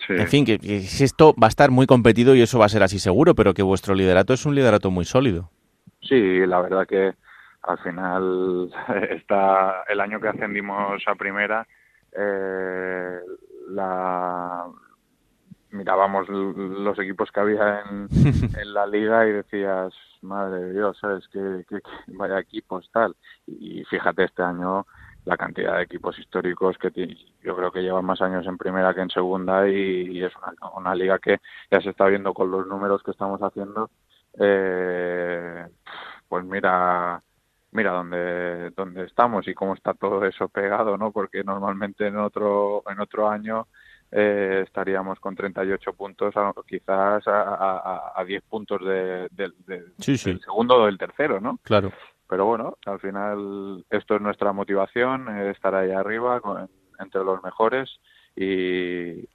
[0.10, 3.00] En fin, que, esto va a estar muy competido y eso va a ser así
[3.00, 5.50] seguro, pero que vuestro liderato es un liderato muy sólido.
[6.02, 7.14] Sí, la verdad que
[7.64, 8.72] al final
[9.12, 11.68] está el año que ascendimos a primera,
[12.12, 13.20] eh,
[13.70, 14.66] la
[15.72, 18.08] mirábamos los equipos que había en,
[18.60, 21.28] en, la liga y decías, madre de Dios, ¿sabes?
[21.30, 21.64] Que,
[22.08, 23.16] vaya equipos tal.
[23.48, 24.86] Y fíjate, este año
[25.26, 26.92] la cantidad de equipos históricos que
[27.44, 30.34] yo creo que llevan más años en primera que en segunda y, es
[30.76, 33.90] una, liga que ya se está viendo con los números que estamos haciendo.
[34.40, 35.68] Eh,
[36.28, 37.22] pues mira,
[37.72, 41.12] mira dónde, dónde estamos y cómo está todo eso pegado, ¿no?
[41.12, 43.68] Porque normalmente en otro, en otro año
[44.12, 46.34] eh, estaríamos con 38 puntos,
[46.68, 49.54] quizás a, a, 10 puntos de, del
[49.98, 51.60] segundo o del tercero, ¿no?
[51.64, 51.92] Claro.
[52.32, 56.42] Pero bueno, al final esto es nuestra motivación, eh, estar ahí arriba
[56.98, 58.00] entre los mejores
[58.38, 59.28] y,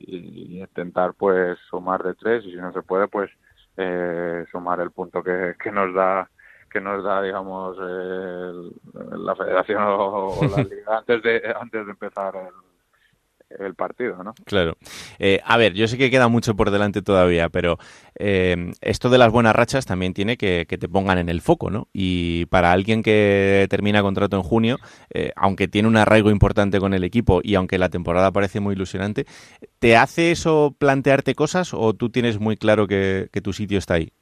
[0.62, 2.42] intentar pues sumar de tres.
[2.46, 3.30] Y si no se puede pues
[3.76, 6.30] eh, sumar el punto que, que nos da
[6.70, 12.54] que nos da digamos la federación o, la liga antes de antes de empezar el,
[13.50, 14.34] el partido, ¿no?
[14.44, 14.76] Claro.
[15.18, 17.78] Eh, a ver, yo sé que queda mucho por delante todavía, pero
[18.18, 21.70] eh, esto de las buenas rachas también tiene que, que, te pongan en el foco,
[21.70, 21.88] ¿no?
[21.92, 24.78] Y para alguien que termina contrato en junio,
[25.12, 28.74] eh, aunque tiene un arraigo importante con el equipo y aunque la temporada parece muy
[28.74, 29.26] ilusionante,
[29.78, 33.94] ¿te hace eso plantearte cosas o tú tienes muy claro que, que tu sitio está
[33.94, 34.12] ahí?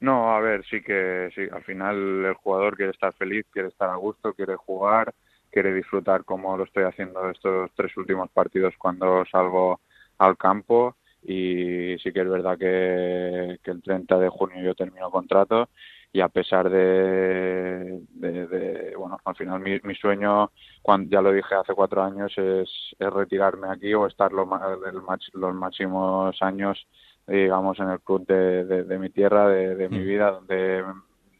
[0.00, 3.90] No, a ver, sí que sí, al final el jugador quiere estar feliz, quiere estar
[3.90, 5.12] a gusto, quiere jugar,
[5.50, 9.80] quiere disfrutar como lo estoy haciendo estos tres últimos partidos cuando salgo
[10.18, 15.68] al campo y sí que es verdad que, el 30 de junio yo termino contrato
[16.12, 21.54] y a pesar de, de, bueno, al final mi, mi, sueño, cuando, ya lo dije
[21.54, 24.48] hace cuatro años, es, es retirarme aquí o estar lo,
[25.34, 26.86] los máximos años,
[27.26, 30.04] digamos, en el club de, de mi tierra, de, mi mm.
[30.04, 30.82] vida, donde,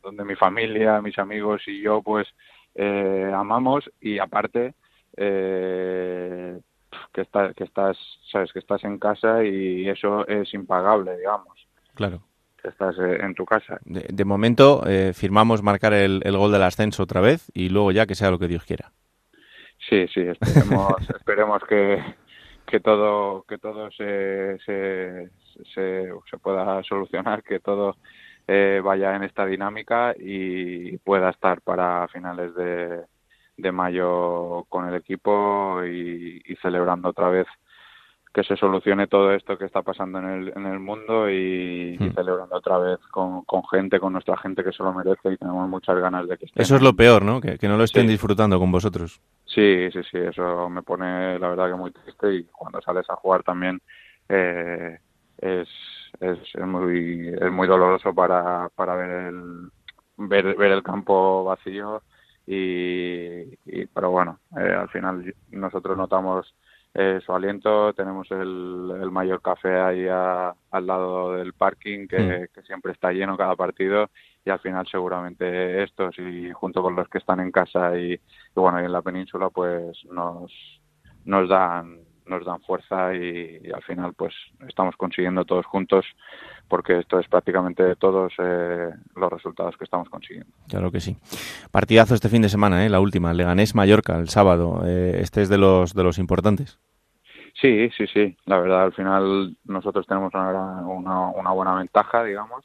[0.03, 2.29] donde mi familia, mis amigos y yo, pues,
[2.81, 4.75] eh, amamos y aparte
[5.17, 6.61] eh,
[7.13, 7.99] que, está, que estás
[8.31, 11.67] sabes que estás en casa y eso es impagable digamos.
[11.95, 12.23] Claro.
[12.63, 13.81] Que estás eh, en tu casa.
[13.85, 18.31] De, momento firmamos marcar el, gol del ascenso otra vez y luego ya que sea
[18.31, 18.93] lo que Dios quiera.
[19.89, 22.01] Sí sí esperemos esperemos que
[22.65, 25.31] que todo que todo se, se,
[25.75, 27.97] se, se pueda solucionar que todo
[28.51, 35.85] eh, vaya en esta dinámica y pueda estar para finales de, mayo con el equipo
[35.85, 37.47] y, celebrando otra vez
[38.33, 42.15] que se solucione todo esto que está pasando en el, en el mundo y, hmm.
[42.15, 45.99] celebrando otra vez con, gente, con nuestra gente que se lo merece y tenemos muchas
[45.99, 46.63] ganas de que estén.
[46.63, 47.43] Eso es lo peor, ¿no?
[47.43, 49.21] Que, no lo estén disfrutando con vosotros.
[49.45, 53.17] Sí, sí, sí, eso me pone la verdad que muy triste y cuando sales a
[53.17, 53.79] jugar también
[54.31, 54.99] eh,
[55.37, 55.69] es,
[56.21, 59.71] es, muy es muy doloroso para, para ver el
[60.17, 62.03] ver, ver el campo vacío
[62.47, 63.45] y,
[63.95, 66.55] pero bueno eh, al final nosotros notamos
[66.95, 72.55] eh, su aliento tenemos el, el mayor café ahí al lado del parking que, mm.
[72.55, 74.11] que, siempre está lleno cada partido
[74.45, 78.21] y al final seguramente estos y junto con los que están en casa y, y
[78.55, 80.51] bueno y en la península pues nos
[81.27, 84.35] nos dan nos dan fuerza y, al final pues
[84.69, 86.05] estamos consiguiendo todos juntos
[86.69, 90.53] porque esto es prácticamente de todos eh, los resultados que estamos consiguiendo.
[90.69, 91.17] Claro que sí.
[91.71, 92.91] Partidazo este fin de semana, ¿eh?
[92.91, 94.83] la última, Leganés-Mallorca el sábado.
[94.87, 96.79] Eh, este es de los, de los importantes.
[97.61, 98.37] Sí, sí, sí.
[98.47, 102.65] La verdad, al final nosotros tenemos una, una, buena ventaja, digamos,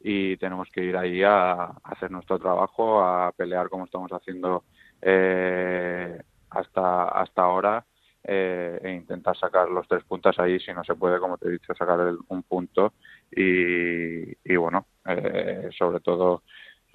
[0.00, 4.64] y tenemos que ir ahí a, hacer nuestro trabajo, a pelear como estamos haciendo
[5.00, 7.86] eh, hasta, hasta ahora
[8.28, 11.52] eh, e intentar sacar los tres puntos ahí, si no se puede, como te he
[11.52, 12.94] dicho, sacar un punto.
[13.30, 16.42] Y, bueno, eh, sobre todo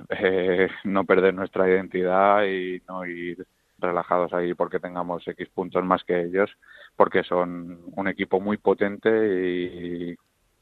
[0.09, 3.45] eh, no perder nuestra identidad y no ir
[3.79, 6.51] relajados ahí porque tengamos X puntos más que ellos,
[6.97, 10.15] porque son un equipo muy potente y,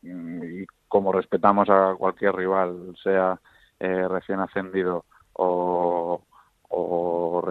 [0.04, 3.40] y como respetamos a cualquier rival, sea
[3.80, 6.22] recién ascendido o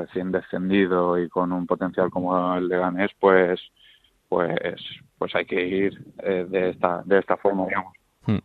[0.09, 3.61] recién descendido y con un potencial como el de Ganés, pues,
[4.29, 4.81] pues,
[5.19, 7.93] pues hay que ir eh, de, esta, de esta forma, digamos.
[8.27, 8.39] Hmm.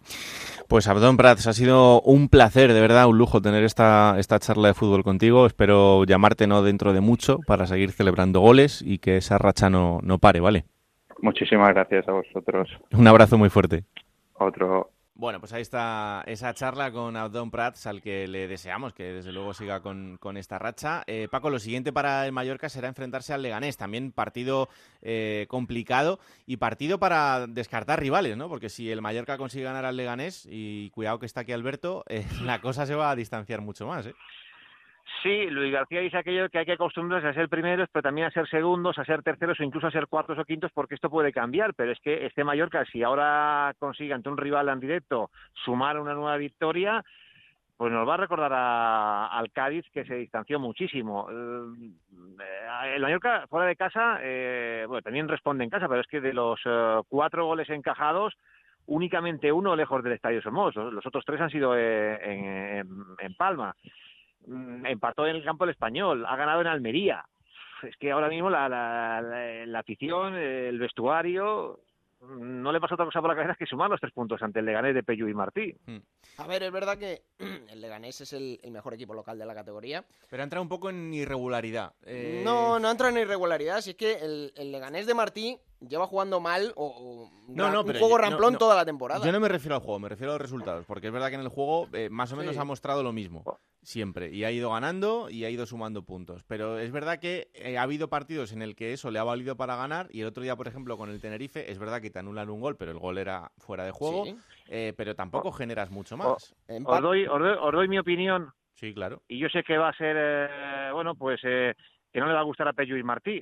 [0.68, 4.70] Pues Abdón Prats, ha sido un placer, de verdad, un lujo tener esta, esta charla
[4.70, 5.46] de fútbol contigo.
[5.46, 10.00] Espero llamarte no dentro de mucho para seguir celebrando goles y que esa racha no,
[10.04, 10.66] no pare, ¿vale?
[11.22, 12.70] Muchísimas gracias a vosotros.
[12.92, 13.84] Un abrazo muy fuerte.
[14.36, 14.93] Otro.
[15.16, 19.32] Bueno, pues ahí está esa charla con Abdón Prats, al que le deseamos que desde
[19.32, 21.04] luego siga con, esta racha.
[21.06, 24.70] Eh, Paco, lo siguiente para el Mallorca será enfrentarse al Leganés, también partido
[25.04, 28.50] eh, complicado y partido para descartar rivales, ¿no?
[28.50, 32.26] Porque si el Mallorca consigue ganar al Leganés, y cuidado que está aquí Alberto, eh,
[32.42, 34.16] la cosa se va a distanciar mucho más, ¿eh?
[35.24, 38.32] Sí, Luis García dice aquello que hay que acostumbrarse a ser primeros, pero también a
[38.32, 41.32] ser segundos, a ser terceros o incluso a ser cuartos o quintos, porque esto puede
[41.32, 41.74] cambiar.
[41.76, 45.32] Pero es que este Mallorca, si ahora consigue ante un rival en directo
[45.64, 47.02] sumar una nueva victoria,
[47.78, 51.30] pues nos va a recordar al Cádiz que se distanció muchísimo.
[51.32, 56.20] Eh, el Mallorca fuera de casa, eh, bueno, también responde en casa, pero es que
[56.20, 58.34] de los eh, cuatro goles encajados,
[58.88, 60.76] únicamente uno lejos del Estadio Somos.
[60.76, 63.74] Los otros tres han sido en, en Palma.
[64.48, 67.26] Mm, empató en el campo del español, ha ganado en Almería.
[67.84, 71.80] Es que ahora mismo la, la, la, la afición, el vestuario,
[72.22, 74.66] no le pasa otra cosa por la cabeza que sumar los tres puntos ante el
[74.66, 75.76] Leganés de Pello y Martí.
[76.38, 77.24] A ver, es verdad que
[77.70, 80.06] el Leganés es el, el mejor equipo local de la categoría.
[80.30, 81.92] Pero ha entrado un poco en irregularidad.
[82.06, 83.82] Eh, No, no entra en irregularidad.
[83.82, 87.82] Si es que el, el Leganés de Martí lleva jugando mal o, o No, no,
[87.82, 88.60] un pero juego yo- ramplón no.
[88.60, 89.26] toda la temporada.
[89.26, 91.36] Yo no me refiero al juego, me refiero a los resultados, porque es verdad que
[91.36, 92.60] en el juego eh, más o menos Sí.
[92.62, 93.44] ha mostrado lo mismo,
[93.82, 96.44] siempre, y ha ido ganando y ha ido sumando puntos.
[96.46, 99.56] Pero es verdad que eh, ha habido partidos en el que eso le ha valido
[99.58, 102.20] para ganar, y el otro día, por ejemplo, con el Tenerife, es verdad que te
[102.20, 104.36] anulan un gol, pero el gol era fuera de juego, Sí.
[104.70, 106.56] eh, pero tampoco generas mucho más.
[106.86, 109.22] Os doy, os, doy, os doy mi opinión, Sí, claro.
[109.28, 111.74] y yo sé que va a ser, eh, bueno, pues eh,
[112.12, 113.42] que no le va a gustar a Pello y Martí.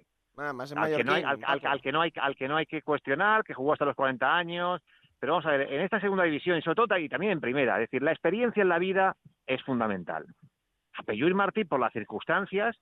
[0.54, 2.82] Más en al que, no hay, al, que no hay al que no hay que
[2.82, 4.82] cuestionar, que jugó hasta los 40 años,
[5.20, 7.76] pero vamos a ver, en esta segunda división y sobre todo y también en primera,
[7.76, 10.26] es decir, la experiencia en la vida es fundamental.
[10.98, 12.76] A Pelluir Martí, por las circunstancias,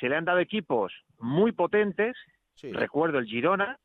[0.00, 2.16] se le han dado equipos muy potentes,
[2.54, 2.70] Sí.
[2.72, 3.78] recuerdo el Girona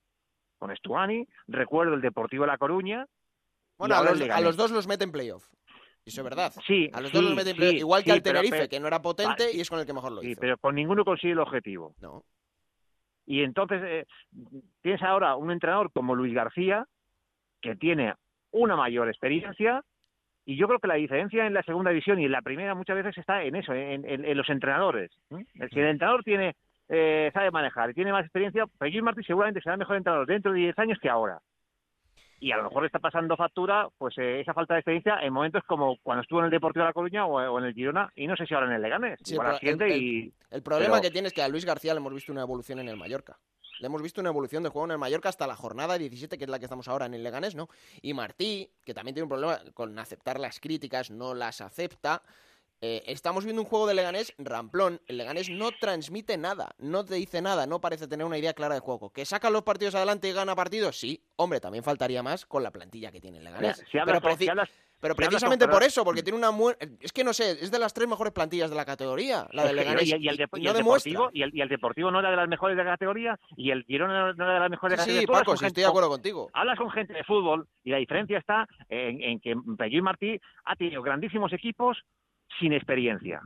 [0.60, 3.06] con Estuani, recuerdo el Deportivo La Coruña,
[3.77, 5.45] Bueno, a los, a los dos los mete en playoff.
[6.06, 6.53] Eso es verdad.
[6.65, 7.80] Sí, A los sí, dos los mete en sí, playoff.
[7.80, 9.51] Igual que sí, al Tenerife, pero- que no era potente Vale.
[9.58, 10.39] y es con el que mejor lo sí, hizo.
[10.41, 11.93] pero con ninguno consigue el objetivo.
[12.01, 12.23] No.
[13.27, 14.05] Y entonces eh,
[14.81, 16.85] tienes ahora un entrenador como Luis García,
[17.61, 18.15] que tiene
[18.51, 19.83] una mayor experiencia,
[20.45, 22.95] y yo creo que la diferencia en la segunda división y en la primera muchas
[22.95, 25.11] veces está en eso, en, los entrenadores.
[25.29, 26.55] Si el entrenador tiene
[26.89, 30.59] eh, sabe manejar y tiene más experiencia, y Martí seguramente será mejor entrenador dentro de
[30.59, 31.39] 10 años que ahora.
[32.39, 35.34] Y a lo mejor le está pasando factura pues eh, esa falta de experiencia en
[35.34, 38.12] momentos como cuando estuvo en el Deportivo de La Coruña o, o en el Girona,
[38.15, 39.19] y no sé si ahora en el Leganés.
[39.23, 40.34] Sí, Igual el- el- y...
[40.52, 42.80] El problema Pero- que tiene es que a Luis García le hemos visto una evolución
[42.80, 43.38] en el Mallorca.
[43.80, 46.43] Le hemos visto una evolución de juego en el Mallorca hasta la jornada 17, que
[46.45, 47.69] es la que estamos ahora en el Leganés, ¿no?
[48.02, 52.23] Y Martí, que también tiene un problema con aceptar las críticas, no las acepta.
[52.81, 55.01] Eh, estamos viendo un juego de Leganés ramplón.
[55.07, 58.75] El Leganés no transmite nada, no te dice nada, no parece tener una idea clara
[58.75, 59.09] de juego.
[59.11, 60.95] ¿Que saca los partidos adelante y gana partidos?
[60.99, 61.19] Sí.
[61.37, 63.83] Hombre, también faltaría más con la plantilla que tiene el Leganés.
[63.91, 66.51] Si hablas, Pero si hablas- si hablas precisamente por eso, porque tiene una...
[66.99, 69.75] Es que no sé, es de las tres mejores plantillas de la categoría, la del
[69.75, 70.03] Leganés.
[70.07, 71.11] y, y el, y- Dep- y y no el demuestra.
[71.11, 73.71] deportivo y el, y el deportivo no era de las mejores de la categoría y
[73.71, 75.21] el Girona no era de las mejores de la categoría.
[75.21, 76.49] sí, Paco, gente- estoy de acuerdo contigo.
[76.53, 80.39] Hablas con gente de fútbol y la diferencia está en, en que Pello y Martí
[80.65, 81.97] ha tenido grandísimos equipos
[82.60, 83.41] sin experiencia.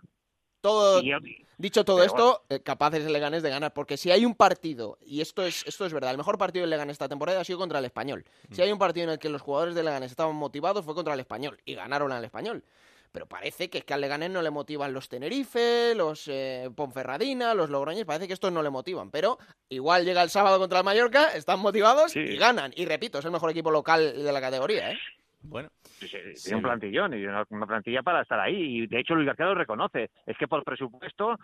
[0.61, 1.11] Todo, Y-
[1.57, 4.99] dicho todo pero esto, eh, capaces el Leganés de ganar, porque si hay un partido,
[5.01, 7.57] y esto es, esto es verdad, el mejor partido del Leganés esta temporada ha sido
[7.57, 8.25] contra el Español.
[8.49, 8.53] Mm.
[8.53, 11.15] Si hay un partido en el que los jugadores del Leganés estaban motivados fue contra
[11.15, 12.63] el Español, y ganaron al Español.
[13.11, 17.53] Pero parece que es que al Leganés no le motivan los Tenerife, los eh, Ponferradina,
[17.53, 19.11] los Logroñés, parece que estos no le motivan.
[19.11, 19.37] Pero
[19.67, 22.19] igual llega el sábado contra el Mallorca, están motivados Sí.
[22.19, 22.71] y ganan.
[22.73, 24.99] Y repito, es el mejor equipo local de la categoría, ¿eh?
[25.43, 26.53] Bueno, Tiene Sí.
[26.53, 28.55] un plantillón y una, una plantilla para estar ahí.
[28.83, 30.09] Y de hecho Luis García lo reconoce.
[30.25, 31.37] Es que por presupuesto,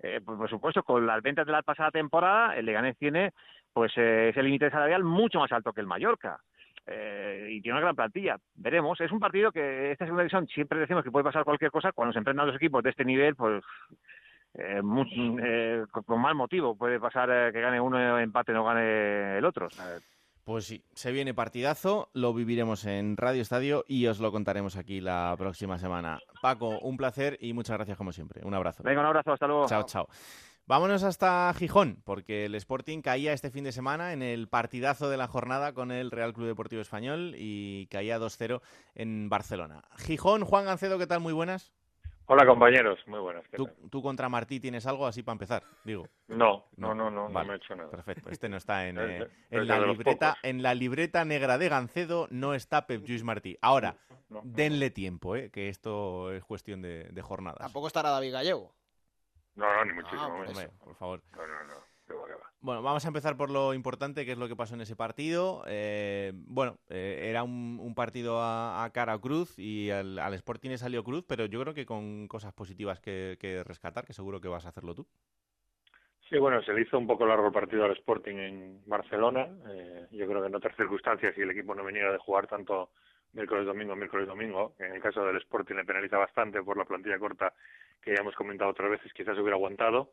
[0.00, 3.32] eh, por presupuesto, con las ventas de la pasada temporada, el Leganés tiene
[3.72, 6.38] pues eh, ese límite salarial mucho más alto que el Mallorca.
[6.86, 8.36] Eh, y tiene una gran plantilla.
[8.56, 9.00] Veremos.
[9.00, 11.92] Es un partido que esta segunda división siempre decimos que puede pasar cualquier cosa.
[11.92, 13.64] Cuando se enfrentan dos equipos de este nivel, pues
[14.54, 16.76] eh, mu- eh, con, mal motivo.
[16.76, 19.68] Puede pasar eh, que gane uno, empate, no gane el otro.
[20.44, 25.00] Pues sí, se viene partidazo, lo viviremos en Radio Estadio y os lo contaremos aquí
[25.00, 26.18] la próxima semana.
[26.42, 28.42] Paco, un placer y muchas gracias como siempre.
[28.44, 28.82] Un abrazo.
[28.82, 29.32] Venga, un abrazo.
[29.32, 29.66] Hasta luego.
[29.66, 30.06] Chao, chao.
[30.66, 35.16] Vámonos hasta Gijón, porque el Sporting caía este fin de semana en el partidazo de
[35.16, 38.60] la jornada con el Real Club Deportivo Español y caía 2-0
[38.94, 39.82] en Barcelona.
[39.96, 41.20] Gijón, Juan Gancedo, ¿qué tal?
[41.20, 41.72] Muy buenas.
[42.26, 43.46] Hola compañeros, muy buenas.
[43.48, 43.76] ¿qué ¿Tú, tal?
[43.90, 45.62] tú contra Martí tienes algo así para empezar?
[45.84, 46.08] Digo.
[46.28, 47.90] No, no, no, no, no Vale, me he hecho nada.
[47.90, 52.26] Perfecto, este no está en, eh, en la libreta, en la libreta negra de Gancedo
[52.30, 53.58] no está Pep Lluís Martí.
[53.60, 53.96] Ahora,
[54.30, 54.42] No, no.
[54.44, 57.58] denle tiempo, eh, que esto es cuestión de, de jornadas.
[57.58, 58.72] Tampoco estará David Gallego.
[59.56, 60.48] No, no, ni muchísimo Ah, por menos.
[60.56, 61.22] Hombre, por favor.
[61.32, 61.93] No, no, no.
[62.12, 62.50] Va, va.
[62.60, 65.64] Bueno, vamos a empezar por lo importante, que es lo que pasó en ese partido.
[65.66, 70.34] Eh, bueno, eh, era un, un partido a, a cara o cruz y al, al
[70.34, 74.12] Sporting le salió cruz, pero yo creo que con cosas positivas que, que rescatar, que
[74.12, 75.06] seguro que vas a hacerlo tú.
[76.30, 79.46] Sí, bueno, se le hizo un poco largo el partido al Sporting en Barcelona.
[79.68, 82.92] Eh, yo creo que en otras circunstancias, si el equipo no venía de jugar tanto
[83.34, 87.52] miércoles-domingo, miércoles-domingo, que en el caso del Sporting le penaliza bastante por la plantilla corta
[88.00, 90.12] que ya hemos comentado otras veces, quizás hubiera aguantado.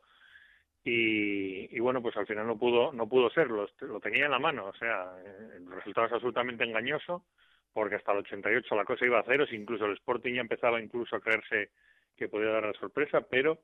[0.84, 4.32] Y, y bueno, pues al final no pudo, no pudo ser, lo, lo tenía en
[4.32, 7.24] la mano, o sea, eh, el resultado es absolutamente engañoso,
[7.72, 11.14] porque hasta el 88 la cosa iba a ceros, incluso el Sporting ya empezaba incluso
[11.14, 11.70] a creerse
[12.16, 13.60] que podía dar la sorpresa, pero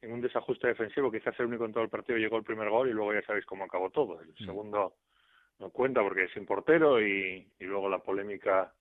[0.00, 2.88] en un desajuste defensivo, quizás el único en todo el partido llegó el primer gol
[2.88, 4.20] y luego ya sabéis cómo acabó todo.
[4.20, 4.94] El segundo
[5.58, 8.72] no cuenta porque es sin portero y, y luego la polémica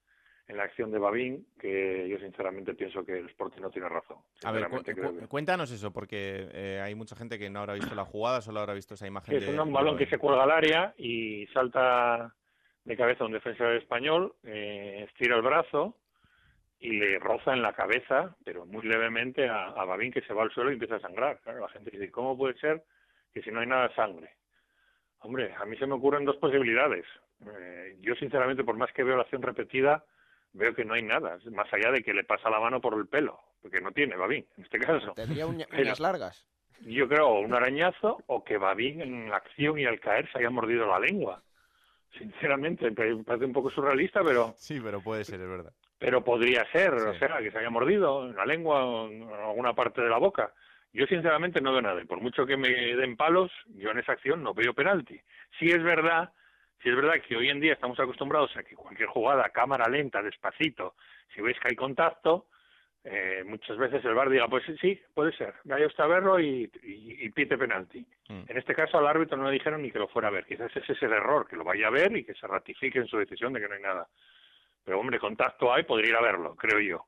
[0.51, 4.17] en la acción de Babín, que yo sinceramente pienso que el Sporting no tiene razón.
[4.43, 7.49] A ver, Sinceramente cu- creo cu- que- cuéntanos eso, porque eh, hay mucha gente que
[7.49, 9.33] no habrá visto la jugada, solo habrá visto esa imagen.
[9.35, 12.35] es de- un balón que se cuelga al área y salta
[12.83, 15.95] de cabeza un defensor español, eh, estira el brazo
[16.79, 20.43] y le roza en la cabeza, pero muy levemente, a, a Babín que se va
[20.43, 21.39] al suelo y empieza a sangrar.
[21.41, 22.83] Claro, la gente dice, ¿cómo puede ser
[23.33, 24.31] que si no hay nada de sangre?
[25.19, 27.05] Hombre, a mí se me ocurren dos posibilidades.
[27.45, 30.03] Eh, yo, sinceramente, por más que veo la acción repetida,
[30.53, 33.07] veo que no hay nada, más allá de que le pasa la mano por el
[33.07, 35.13] pelo, porque no tiene Babín, en este caso.
[35.13, 36.47] Tendría Pero- uñas largas.
[36.81, 40.49] Yo creo un arañazo o que Babín en la acción y al caer se haya
[40.49, 41.43] mordido la lengua.
[42.17, 45.71] Sinceramente, me parece un poco surrealista, pero Sí, pero puede ser, es verdad.
[45.97, 49.73] pero podría ser, o sea, que se haya mordido en la lengua o en alguna
[49.73, 50.51] parte de la boca.
[50.91, 54.11] Yo sinceramente no veo nada, y por mucho que me den palos, yo en esa
[54.13, 55.21] acción no veo penalti.
[55.59, 56.31] Sí es verdad,
[56.81, 60.21] sí es verdad que hoy en día estamos acostumbrados a que cualquier jugada, cámara lenta,
[60.21, 60.95] despacito,
[61.33, 62.47] si veis que hay contacto,
[63.03, 66.39] eh, muchas veces el VAR diga, pues sí, sí, puede ser, vaya usted a verlo
[66.39, 68.05] y, y, y pite penalti.
[68.29, 68.43] Mm.
[68.47, 70.75] En este caso al árbitro no le dijeron ni que lo fuera a ver, quizás
[70.75, 73.17] ese es el error, que lo vaya a ver y que se ratifique en su
[73.17, 74.07] decisión de que no hay nada.
[74.83, 77.05] Pero hombre, contacto hay, podría ir a verlo, creo yo.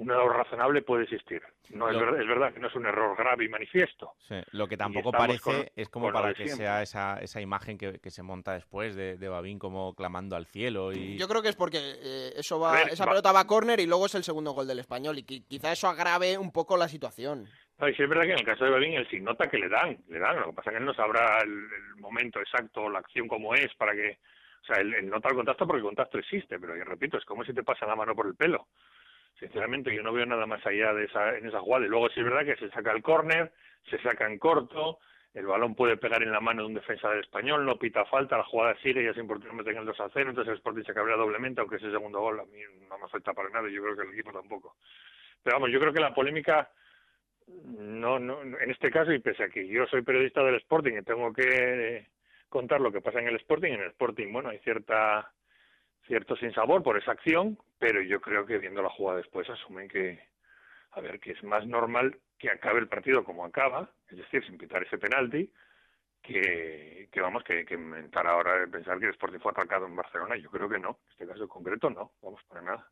[0.00, 1.42] Un error razonable puede existir.
[1.74, 4.14] No es, Lo- verdad, es verdad que no es un error grave y manifiesto.
[4.26, 6.64] Sí, Lo que tampoco parece con- es como para que siempre.
[6.64, 10.46] sea esa, esa imagen que, que se monta después de, de Babín como clamando al
[10.46, 11.18] cielo y...
[11.18, 13.46] Yo creo que es porque eh, eso va, A ver, esa va- pelota va a
[13.46, 16.50] córner y luego es el segundo gol del español y qui- quizá eso agrave un
[16.50, 17.46] poco la situación.
[17.78, 19.58] No, y sí es verdad que en el caso de Babín, él sí nota que
[19.58, 20.40] le dan, le dan.
[20.40, 23.54] Lo que pasa es que él no sabrá el, el momento exacto, la acción como
[23.54, 24.18] es, para que.
[24.62, 27.24] O sea, él, él nota el contacto porque el contacto existe, pero yo repito, es
[27.26, 28.66] como si te pasa la mano por el pelo.
[29.40, 31.86] Sinceramente, yo no veo nada más allá de esa, en esa jugada.
[31.86, 33.50] Y luego sí es verdad que se saca el córner,
[33.88, 34.98] se saca en corto,
[35.32, 38.36] el balón puede pegar en la mano de un defensa del español, no pita falta,
[38.36, 40.92] la jugada sigue y es importante meter el 2 a 0, entonces el Sporting se
[40.92, 43.82] cabrea doblemente, aunque ese segundo gol a mí no me afecta para nada y yo
[43.82, 44.76] creo que el equipo tampoco.
[45.42, 46.68] Pero vamos, yo creo que la polémica
[47.46, 51.02] no, no, en este caso, y pese a que yo soy periodista del Sporting y
[51.02, 52.08] tengo que
[52.48, 55.32] contar lo que pasa en el Sporting, en el Sporting, bueno, hay cierta
[56.10, 60.20] cierto sinsabor por esa acción, pero yo creo que viendo la jugada después asumen que,
[60.90, 64.58] a ver, que es más normal que acabe el partido como acaba, es decir, sin
[64.58, 65.48] pitar ese penalti,
[66.20, 70.36] que, vamos, que, que inventar ahora de pensar que el Sporting fue atacado en Barcelona.
[70.36, 72.90] Yo creo que no, en este caso concreto no, vamos, para nada.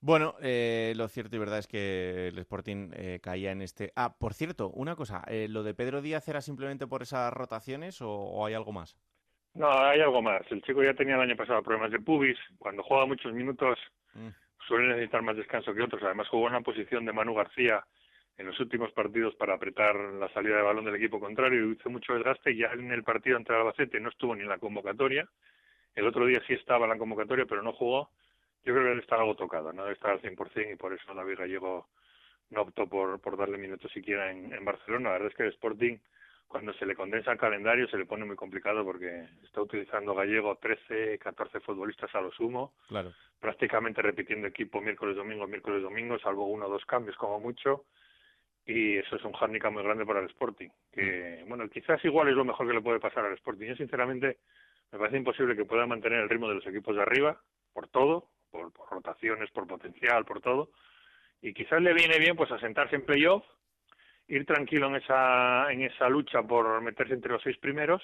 [0.00, 3.92] Bueno, eh, lo cierto y verdad es que el Sporting eh, caía en este...
[3.94, 7.98] Ah, por cierto, una cosa, eh, ¿lo de Pedro Díaz era simplemente por esas rotaciones
[8.02, 8.96] o hay algo más?
[9.54, 10.42] No, hay algo más.
[10.50, 12.38] El chico ya tenía el año pasado problemas de pubis.
[12.58, 13.78] Cuando juega muchos minutos
[14.14, 14.28] Mm.
[14.68, 16.02] suele necesitar más descanso que otros.
[16.02, 17.82] Además jugó en la posición de Manu García
[18.38, 21.90] en los últimos partidos para apretar la salida de balón del equipo contrario y hizo
[21.90, 22.54] mucho desgaste.
[22.56, 25.28] Ya en el partido ante Albacete no estuvo ni en la convocatoria.
[25.94, 28.10] El otro día sí estaba en la convocatoria, pero no jugó.
[28.64, 31.12] Yo creo que él está algo tocado, no debe estar al 100% y por eso
[31.14, 31.88] David Gallego
[32.50, 35.08] no optó por, por darle minutos siquiera en, en Barcelona.
[35.08, 35.98] La verdad es que el Sporting
[36.52, 40.56] cuando se le condensa el calendario se le pone muy complicado porque está utilizando Gallego
[40.56, 43.10] 13, 14 futbolistas a lo sumo, Claro.
[43.40, 47.86] prácticamente repitiendo equipo miércoles, domingo, miércoles, domingo, salvo uno o dos cambios como mucho,
[48.66, 52.34] y eso es un hándicap muy grande para el Sporting, que, bueno, quizás igual es
[52.34, 53.68] lo mejor que le puede pasar al Sporting.
[53.68, 54.36] Yo, sinceramente,
[54.92, 57.40] me parece imposible que pueda mantener el ritmo de los equipos de arriba,
[57.72, 60.68] por todo, por, por rotaciones, por potencial, por todo,
[61.40, 63.42] y quizás le viene bien pues asentarse en playoff,
[64.28, 68.02] ir tranquilo en esa, en esa lucha por meterse entre los seis primeros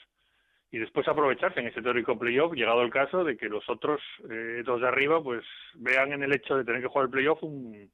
[0.71, 4.63] y después aprovecharse en ese teórico playoff, llegado el caso de que los otros eh,
[4.65, 5.45] dos de arriba pues
[5.75, 7.91] vean en el hecho de tener que jugar el playoff un,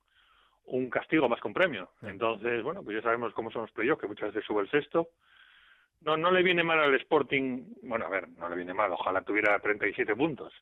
[0.67, 1.91] un castigo más con premio.
[2.03, 5.09] Entonces, bueno, pues ya sabemos cómo son los playoffs, que muchas veces sube el sexto.
[6.01, 9.23] No, no le viene mal al Sporting, bueno, a ver, no le viene mal, ojalá
[9.23, 10.53] tuviera 37 puntos.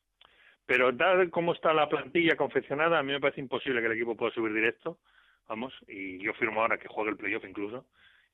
[0.65, 4.15] Pero tal como está la plantilla confeccionada, a mí me parece imposible que el equipo
[4.15, 4.99] pueda subir directo,
[5.47, 7.85] vamos, y yo firmo ahora que juegue el playoff incluso,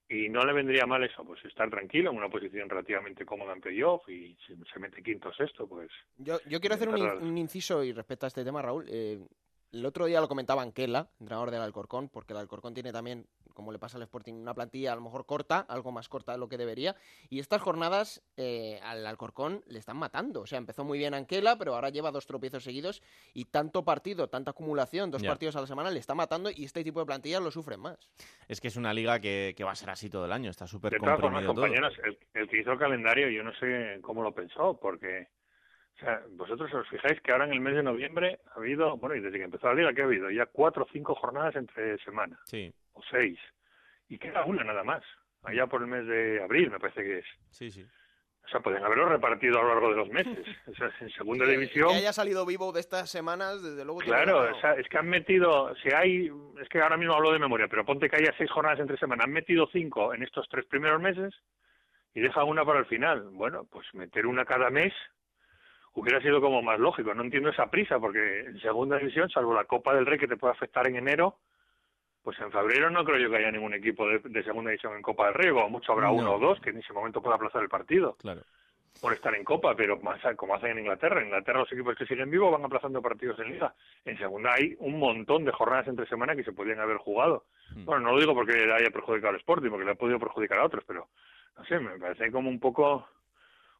[0.07, 3.61] y no le vendría mal eso, pues estar tranquilo en una posición relativamente cómoda en
[3.61, 7.21] playoff y si se mete quinto o sexto, pues Yo, yo quiero hacer un, in-
[7.21, 8.85] un inciso y respecto a este tema, Raúl.
[8.89, 9.19] Eh,
[9.71, 13.71] el otro día lo comentaba Anquela, entrenador del Alcorcón, porque el Alcorcón tiene también, como
[13.71, 16.49] le pasa al Sporting, una plantilla a lo mejor corta, algo más corta de lo
[16.49, 16.95] que debería.
[17.29, 20.41] Y estas jornadas eh, al Alcorcón le están matando.
[20.41, 23.01] O sea, empezó muy bien Anquela, pero ahora lleva dos tropiezos seguidos
[23.33, 25.29] y tanto partido, tanta acumulación, dos Ya.
[25.29, 27.97] partidos a la semana, le está matando y este tipo de plantillas lo sufren más.
[28.47, 30.65] Es que es una liga que, que va a ser así todo el año, está
[30.67, 31.83] súper De todas formas, comprimido todo.
[31.89, 35.27] compañeros, el, el que hizo el calendario yo no sé cómo lo pensó, porque
[36.01, 39.15] o sea, vosotros os fijáis que ahora en el mes de noviembre ha habido, bueno,
[39.15, 40.29] y desde que empezó la liga, que ha habido?
[40.31, 43.37] Ya cuatro o cinco jornadas entre semana, Sí, o seis,
[44.07, 45.03] y queda una nada más,
[45.43, 47.25] allá por el mes de abril me parece que es.
[47.51, 47.85] sí, sí.
[48.45, 50.39] O sea, pueden haberlo repartido a lo largo de los meses.
[50.67, 51.89] O sea, en segunda división.
[51.89, 53.99] Que haya salido vivo de estas semanas, desde luego.
[53.99, 57.37] Claro, o sea, es que han metido, si hay, es que ahora mismo hablo de
[57.37, 60.65] memoria, pero ponte que haya seis jornadas entre semana, han metido cinco en estos tres
[60.65, 61.31] primeros meses
[62.15, 63.29] y dejan una para el final.
[63.29, 64.93] Bueno, pues meter una cada mes
[65.93, 67.13] hubiera sido como más lógico.
[67.13, 70.37] No entiendo esa prisa, porque en segunda división, salvo la Copa del Rey que te
[70.37, 71.35] puede afectar en enero,
[72.23, 75.01] pues en febrero no creo yo que haya ningún equipo de, de segunda división en
[75.01, 76.13] Copa del Rey, o mucho habrá No.
[76.13, 78.41] uno o dos que en ese momento pueda aplazar el partido Claro.
[79.01, 81.21] por estar en Copa, pero más como hacen en Inglaterra.
[81.21, 83.73] En Inglaterra los equipos que siguen vivos van aplazando partidos en Liga.
[84.03, 87.45] En Segunda hay un montón de jornadas entre semana que se podrían haber jugado.
[87.73, 87.85] Hmm.
[87.85, 90.59] Bueno, no lo digo porque le haya perjudicado al Sporting, porque le ha podido perjudicar
[90.59, 91.07] a otros, pero
[91.57, 93.07] no sé, me parece como un poco,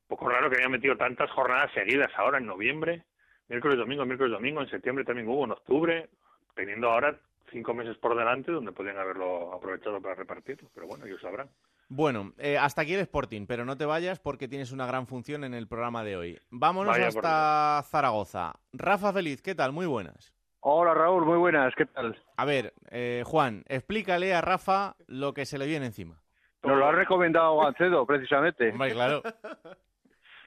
[0.10, 3.04] poco raro que haya metido tantas jornadas seguidas ahora en noviembre,
[3.48, 6.10] miércoles, domingo, miércoles, domingo, en septiembre también hubo, en octubre,
[6.56, 7.16] teniendo ahora
[7.52, 11.48] cinco meses por delante donde podrían haberlo aprovechado para repartirlo, pero bueno, ellos sabrán.
[11.88, 15.44] Bueno, eh, hasta aquí el Sporting, pero no te vayas porque tienes una gran función
[15.44, 16.40] en el programa de hoy.
[16.50, 18.54] Vámonos Vaya hasta Zaragoza.
[18.74, 19.72] Rafa Feliz, ¿qué tal?
[19.72, 20.34] Muy buenas.
[20.62, 22.18] Hola Raúl, muy buenas, ¿qué tal?
[22.36, 26.22] A ver, eh, Juan, explícale a Rafa lo que se le viene encima.
[26.64, 28.72] Nos lo ha recomendado Gancedo, precisamente.
[28.72, 29.22] Hombre, claro.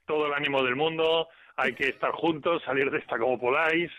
[0.06, 3.90] todo el ánimo del mundo, hay que estar juntos, salir de esta como podáis.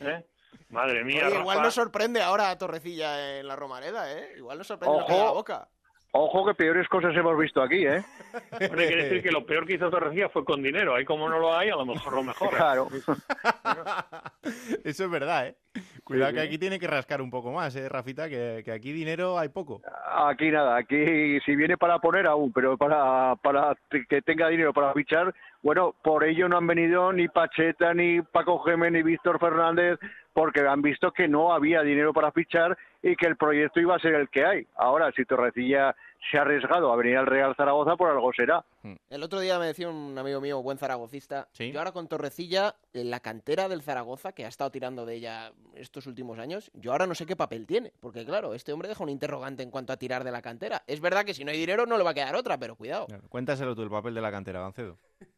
[0.00, 0.24] ¿eh?
[0.68, 1.66] Madre mía, Oye, igual Rafa.
[1.66, 4.34] nos sorprende ahora a Torrecilla en la Romareda, ¿eh?
[4.38, 5.24] Igual nos sorprende Ojo.
[5.24, 5.68] la boca.
[6.14, 8.04] Ojo que peores cosas hemos visto aquí, ¿eh?
[8.52, 10.94] Hombre, quiere decir que lo peor que hizo Torrecilla fue con dinero.
[10.94, 12.50] Ahí como no lo hay, a lo mejor lo mejor.
[12.50, 12.88] Claro.
[14.84, 15.56] Eso es verdad, ¿eh?
[16.04, 18.28] Cuidado Sí, que aquí tiene que rascar un poco más, ¿eh, Rafita?
[18.28, 19.80] Que, que aquí dinero hay poco.
[20.26, 23.74] Aquí nada, aquí si viene para poner aún, pero para, para
[24.08, 28.58] que tenga dinero para fichar, bueno, por ello no han venido ni Pacheta, ni Paco
[28.64, 29.98] Gémez, ni Víctor Fernández,
[30.32, 33.98] porque han visto que no había dinero para fichar y que el proyecto iba a
[33.98, 34.66] ser el que hay.
[34.76, 35.94] Ahora, si Torrecilla
[36.30, 38.64] se ha arriesgado a venir al Real Zaragoza, por algo será.
[39.10, 43.10] El otro día me decía un amigo mío, buen zaragocista, yo ahora con Torrecilla, en
[43.10, 47.06] la cantera del Zaragoza, que ha estado tirando de ella estos últimos años, yo ahora
[47.06, 49.96] no sé qué papel tiene, porque claro, este hombre deja un interrogante en cuanto a
[49.96, 50.82] tirar de la cantera.
[50.86, 53.06] Es verdad que si no hay dinero no le va a quedar otra, pero cuidado.
[53.28, 54.98] Cuéntaselo tú, el papel de la cantera, Gancedo.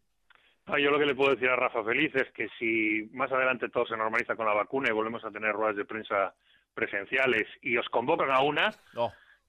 [0.67, 3.69] Ah, yo lo que le puedo decir a Rafa Feliz es que si más adelante
[3.69, 6.35] todo se normaliza con la vacuna y volvemos a tener ruedas de prensa
[6.75, 8.71] presenciales y os convocan a una,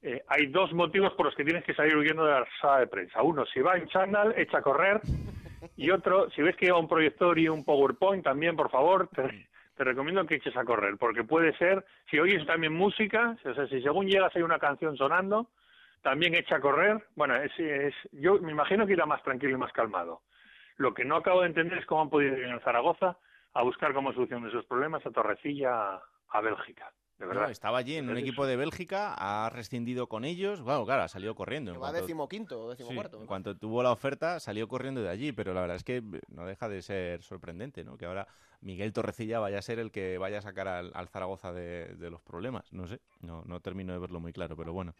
[0.01, 2.87] eh, hay dos motivos por los que tienes que salir huyendo de la sala de
[2.87, 3.23] prensa.
[3.23, 5.01] Uno, si va en chándal, echa a correr.
[5.77, 9.47] Y otro, si ves que lleva un proyector y un PowerPoint, también, por favor, te,
[9.75, 13.67] te recomiendo que eches a correr, porque puede ser, si oyes también música, o sea,
[13.67, 15.49] si según llegas hay una canción sonando,
[16.01, 17.03] también echa a correr.
[17.15, 20.21] Bueno, es, es, yo me imagino que irá más tranquilo y más calmado.
[20.77, 23.17] Lo que no acabo de entender es cómo han podido ir en Zaragoza
[23.53, 26.91] a buscar como solución de esos problemas a Torrecilla, a, Bélgica.
[27.17, 27.43] De verdad.
[27.43, 30.61] No, estaba allí en un equipo de Bélgica, ha rescindido con ellos.
[30.61, 31.71] Bueno, claro, ha salido corriendo.
[31.71, 33.21] Que va cuanto- decimoquinto o Sí, decimocuarto.
[33.21, 36.45] en cuanto tuvo la oferta, salió corriendo de allí, pero la verdad es que no
[36.45, 37.95] deja de ser sorprendente, ¿no?
[37.97, 38.27] Que ahora
[38.59, 42.09] Miguel Torrecilla vaya a ser el que vaya a sacar al, al Zaragoza de, de
[42.09, 42.73] los problemas.
[42.73, 44.93] No sé, no, no termino de verlo muy claro, pero bueno.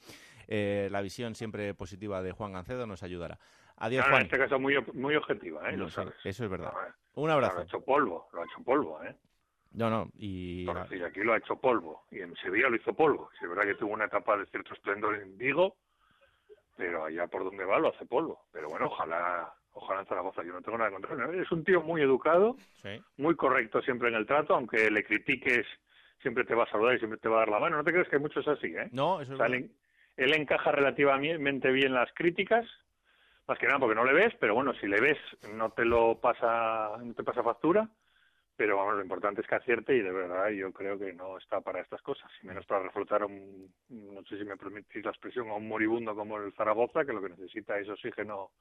[0.48, 3.40] Eh, la visión siempre positiva de Juan Gancedo nos ayudará.
[3.78, 4.22] Adiós, no, Juan.
[4.22, 5.74] en este caso muy, muy objetiva, ¿eh?
[5.78, 6.14] No, Lo sabes.
[6.24, 6.72] eso es verdad.
[6.74, 6.92] No, eh.
[7.16, 7.60] Un Lo abrazo.
[7.60, 9.16] ha hecho polvo, lo ha hecho polvo, ¿eh?
[9.72, 10.66] No, no, y...
[10.70, 12.06] Aquí lo ha hecho polvo.
[12.12, 13.30] Y en Sevilla lo hizo polvo.
[13.42, 15.76] Es verdad que tuvo una etapa de cierto esplendor en Vigo,
[16.78, 18.46] pero allá por donde va lo hace polvo.
[18.52, 20.44] Pero bueno, ojalá ojalá en Zaragoza.
[20.44, 21.42] Yo no tengo nada contra él.
[21.42, 23.02] Es un tío muy educado, Sí.
[23.18, 25.66] muy correcto siempre en el trato, aunque le critiques,
[26.22, 27.76] siempre te va a saludar y siempre te va a dar la mano.
[27.76, 28.88] No te crees que hay muchos así, ¿eh?
[28.94, 29.70] No, eso es O sea, verdad.
[30.16, 32.66] él, él encaja relativamente bien las críticas,
[33.48, 35.18] más que nada porque no le ves, pero bueno, si le ves
[35.54, 37.88] no te lo pasa, no te pasa factura,
[38.56, 41.62] pero vamos, lo importante es que acierte y de verdad yo creo que no está
[41.62, 45.12] para estas cosas, y menos para reflotar a un, no sé si me permitís la
[45.12, 48.52] expresión, a un moribundo como el Zaragoza, que lo que necesita es oxígeno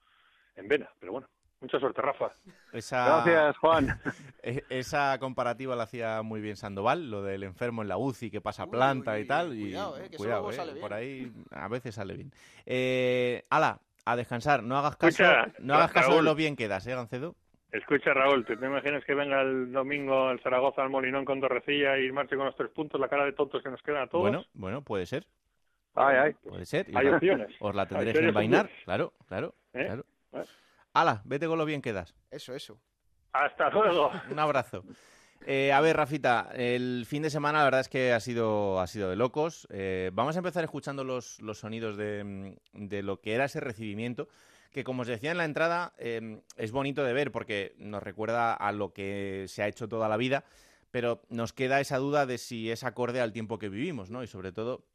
[0.56, 1.28] en vena, pero bueno,
[1.60, 2.32] mucha suerte Rafa.
[2.72, 3.22] Esa...
[3.22, 4.00] Gracias, Juan.
[4.42, 8.40] E- Esa comparativa la hacía muy bien Sandoval, lo del enfermo en la UCI que
[8.42, 9.56] pasa planta y tal.
[9.56, 10.80] Y cuidado, eh, que eso cuidado, luego eh, sale bien.
[10.82, 12.32] por ahí a veces sale bien.
[12.66, 16.24] Eh, ala, a descansar, no hagas caso, Escucha, no hagas caso de Raúl.
[16.26, 17.34] lo bien quedas, ¿eh, Gancedo?
[17.72, 21.98] Escucha Raúl, ¿te, te imaginas que venga el domingo el Zaragoza al Molinón con Torrecilla
[21.98, 24.22] y marche con los tres puntos, la cara de tontos que nos quedan a todos?
[24.22, 25.26] Bueno, bueno, puede ser,
[25.94, 26.32] Ay, ay.
[26.34, 26.86] puede ser.
[26.94, 27.54] Hay os la- opciones.
[27.60, 29.84] Os la Hay tendréis que envainar, claro, claro, ¿Eh?
[29.86, 30.04] claro.
[30.30, 30.46] Bueno.
[30.92, 32.14] Ala, vete con lo bien quedas.
[32.30, 32.78] Eso, eso.
[33.32, 34.12] Hasta luego.
[34.30, 34.84] Un abrazo.
[35.46, 38.86] Eh, a ver, Rafita, el fin de semana la verdad es que ha sido, ha
[38.86, 39.68] sido de locos.
[39.70, 42.24] Eh, vamos a empezar escuchando los, los sonidos de,
[42.72, 44.28] mm, de lo que era ese recibimiento,
[44.72, 48.54] que como os decía en la entrada, eh, es bonito de ver porque nos recuerda
[48.54, 50.44] a lo que se ha hecho toda la vida,
[50.90, 54.22] pero nos queda esa duda de si es acorde al tiempo que vivimos, ¿no?
[54.22, 54.86] Y sobre todo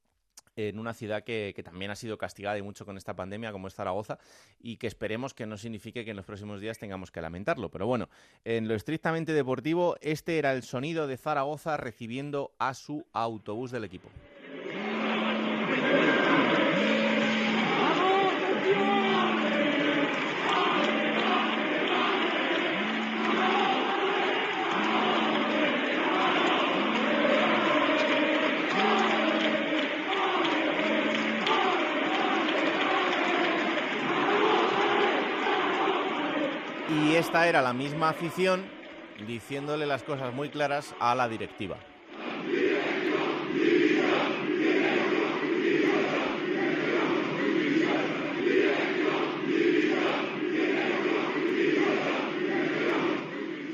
[0.67, 3.75] en una ciudad que, también ha sido castigada y mucho con esta pandemia, como es
[3.75, 4.19] Zaragoza,
[4.59, 7.69] y que esperemos que no signifique que en los próximos días tengamos que lamentarlo.
[7.69, 8.09] Pero bueno,
[8.43, 13.83] en lo estrictamente deportivo, este era el sonido de Zaragoza recibiendo a su autobús del
[13.83, 14.09] equipo.
[37.19, 38.63] Esta era la misma afición
[39.27, 41.77] diciéndole las cosas muy claras a la directiva.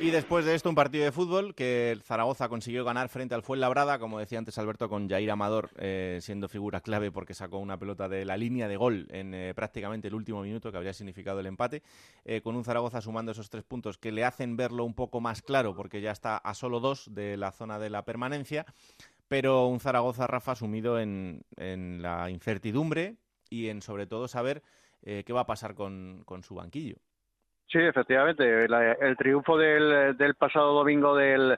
[0.05, 3.97] Y después de esto, un partido de fútbol que Zaragoza consiguió ganar frente al Fuenlabrada,
[3.97, 8.07] como decía antes Alberto, con Jair Amador eh, siendo figura clave porque sacó una pelota
[8.07, 11.47] de la línea de gol en eh, prácticamente el último minuto que habría significado el
[11.47, 11.81] empate,
[12.23, 15.41] eh, con un Zaragoza sumando esos tres puntos que le hacen verlo un poco más
[15.41, 18.67] claro porque ya está a solo dos de la zona de la permanencia,
[19.27, 23.17] pero un Zaragoza, Rafa, sumido en, la incertidumbre
[23.49, 24.61] y en sobre todo saber
[25.01, 26.97] qué va a pasar con su banquillo.
[27.67, 28.65] Sí, efectivamente.
[28.65, 31.57] el triunfo del, del pasado domingo del,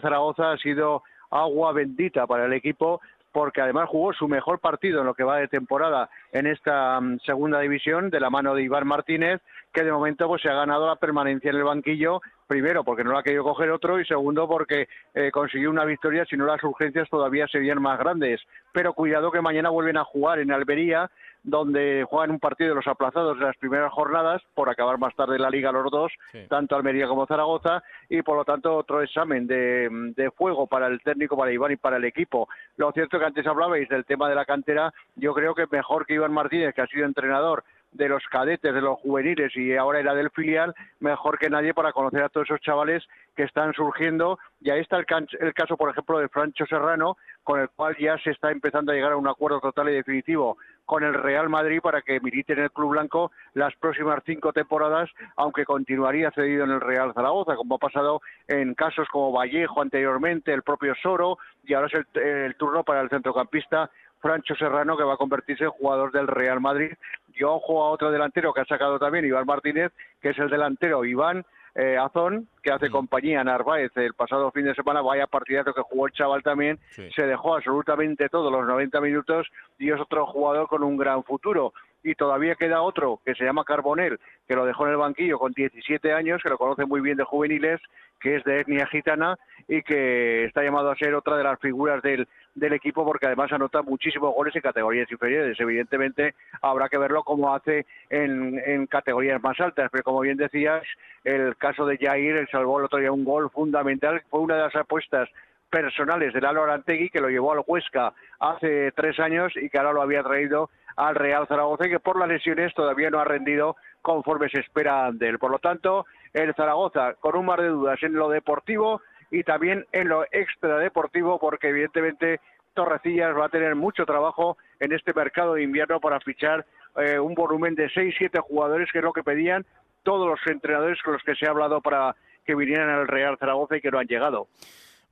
[0.00, 3.00] Zaragoza ha sido agua bendita para el equipo
[3.32, 7.20] porque además jugó su mejor partido en lo que va de temporada en esta mm,
[7.20, 9.40] segunda división de la mano de Iván Martínez,
[9.72, 13.12] que de momento pues se ha ganado la permanencia en el banquillo, primero porque no
[13.12, 16.62] la ha querido coger otro y segundo porque eh, consiguió una victoria, si no las
[16.64, 18.40] urgencias todavía serían más grandes.
[18.72, 21.08] Pero cuidado que mañana vuelven a jugar en Albería
[21.42, 25.38] donde juegan un partido de los aplazados de las primeras jornadas, por acabar más tarde
[25.38, 26.12] la liga los dos,
[26.48, 31.00] tanto Almería como Zaragoza, y por lo tanto otro examen de, de, fuego para el
[31.02, 32.48] técnico, para Iván y para el equipo.
[32.76, 36.06] Lo cierto es que antes hablabais del tema de la cantera, yo creo que mejor
[36.06, 40.00] que Iván Martínez, que ha sido entrenador de los cadetes, de los juveniles y ahora
[40.00, 43.02] era del filial, mejor que nadie para conocer a todos esos chavales
[43.40, 44.38] que están surgiendo.
[44.60, 45.06] Y ahí está el,
[45.40, 48.94] el caso, por ejemplo, de Francho Serrano, con el cual ya se está empezando a
[48.94, 52.58] llegar a un acuerdo total y definitivo con el Real Madrid para que milite en
[52.58, 57.76] el Club Blanco las próximas cinco temporadas, aunque continuaría cedido en el Real Zaragoza, como
[57.76, 62.56] ha pasado en casos como Vallejo anteriormente, el propio Soro, y ahora es el, el
[62.56, 66.92] turno para el centrocampista Francho Serrano, que va a convertirse en jugador del Real Madrid.
[67.28, 71.06] Yo ojo a otro delantero que ha sacado también, Iván Martínez, que es el delantero
[71.06, 75.72] Iván eh, Azón, que hace compañía a Narváez el pasado fin de semana, vaya partidazo
[75.72, 76.78] que jugó el chaval también,
[77.14, 79.46] se dejó absolutamente todos los 90 minutos
[79.78, 81.72] y es otro jugador con un gran futuro.
[82.02, 85.52] Y todavía queda otro que se llama Carbonel, que lo dejó en el banquillo con
[85.52, 87.80] 17 años, que lo conoce muy bien de juveniles,
[88.20, 89.36] que es de etnia gitana
[89.66, 93.52] y que está llamado a ser otra de las figuras del, del equipo porque además
[93.52, 95.58] anota muchísimos goles en categorías inferiores.
[95.58, 100.82] Evidentemente habrá que verlo como hace en, en categorías más altas, pero como bien decías,
[101.24, 104.62] el caso de Jair, el salvó el otro día un gol fundamental, fue una de
[104.62, 105.28] las apuestas
[105.70, 109.92] personales del Lalo Arantegui que lo llevó al Huesca hace tres años y que ahora
[109.92, 113.76] lo había traído al Real Zaragoza y que por las lesiones todavía no ha rendido
[114.02, 115.38] conforme se espera de él.
[115.38, 119.86] Por lo tanto, el Zaragoza con un mar de dudas en lo deportivo y también
[119.92, 122.40] en lo extradeportivo, porque evidentemente
[122.74, 126.66] Torrecillas va a tener mucho trabajo en este mercado de invierno para fichar
[126.96, 129.64] eh, un volumen de 6-7 jugadores, que es lo que pedían
[130.02, 133.76] todos los entrenadores con los que se ha hablado para que vinieran al Real Zaragoza
[133.76, 134.48] y que no han llegado.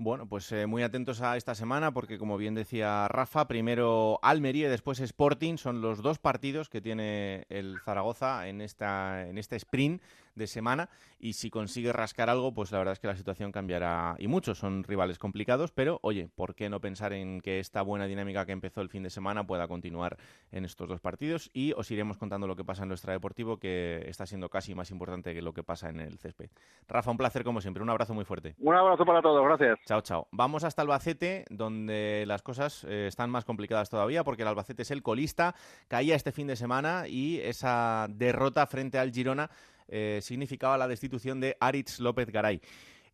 [0.01, 4.69] Bueno, pues eh, muy atentos a esta semana porque, como bien decía Rafa, primero Almería
[4.69, 9.57] y después Sporting son los dos partidos que tiene el Zaragoza en, esta, en este
[9.57, 10.01] sprint
[10.39, 14.17] de semana y si consigue rascar algo, pues la verdad es que la situación cambiará
[14.19, 14.55] y mucho.
[14.55, 18.53] Son rivales complicados, pero oye, ¿por qué no pensar en que esta buena dinámica que
[18.53, 20.17] empezó el fin de semana pueda continuar
[20.53, 21.51] en estos dos partidos?
[21.53, 24.91] Y os iremos contando lo que pasa en nuestra deportivo, que está siendo casi más
[24.91, 26.51] importante que lo que pasa en el césped.
[26.87, 27.83] Rafa, un placer como siempre.
[27.83, 28.55] Un abrazo muy fuerte.
[28.59, 29.79] Un abrazo para todos, gracias.
[29.87, 30.29] Chao, chao.
[30.31, 34.91] Vamos hasta Albacete, donde las cosas eh, están más complicadas todavía, porque el Albacete es
[34.91, 35.55] el colista,
[35.89, 39.51] caía este fin de semana y esa derrota frente al Girona
[39.89, 42.61] eh, significaba la destitución de Aritz López Garay.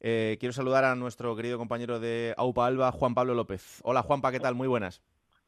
[0.00, 3.80] Eh, quiero saludar a nuestro querido compañero de AUPA Alba, Juan Pablo López.
[3.84, 4.54] Hola Juanpa, ¿qué tal?
[4.54, 5.02] Muy buenas.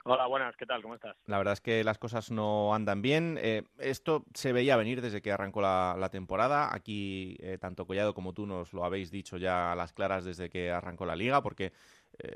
[0.05, 0.83] Hola, buenas, ¿qué tal?
[0.83, 1.17] ¿Cómo estás?
[1.27, 3.39] La verdad es que las cosas no andan bien.
[3.43, 6.73] Eh, esto se veía venir desde que arrancó la, temporada.
[6.73, 10.71] Aquí, tanto Collado como tú nos lo habéis dicho ya a las claras desde que
[10.71, 11.73] arrancó la liga, porque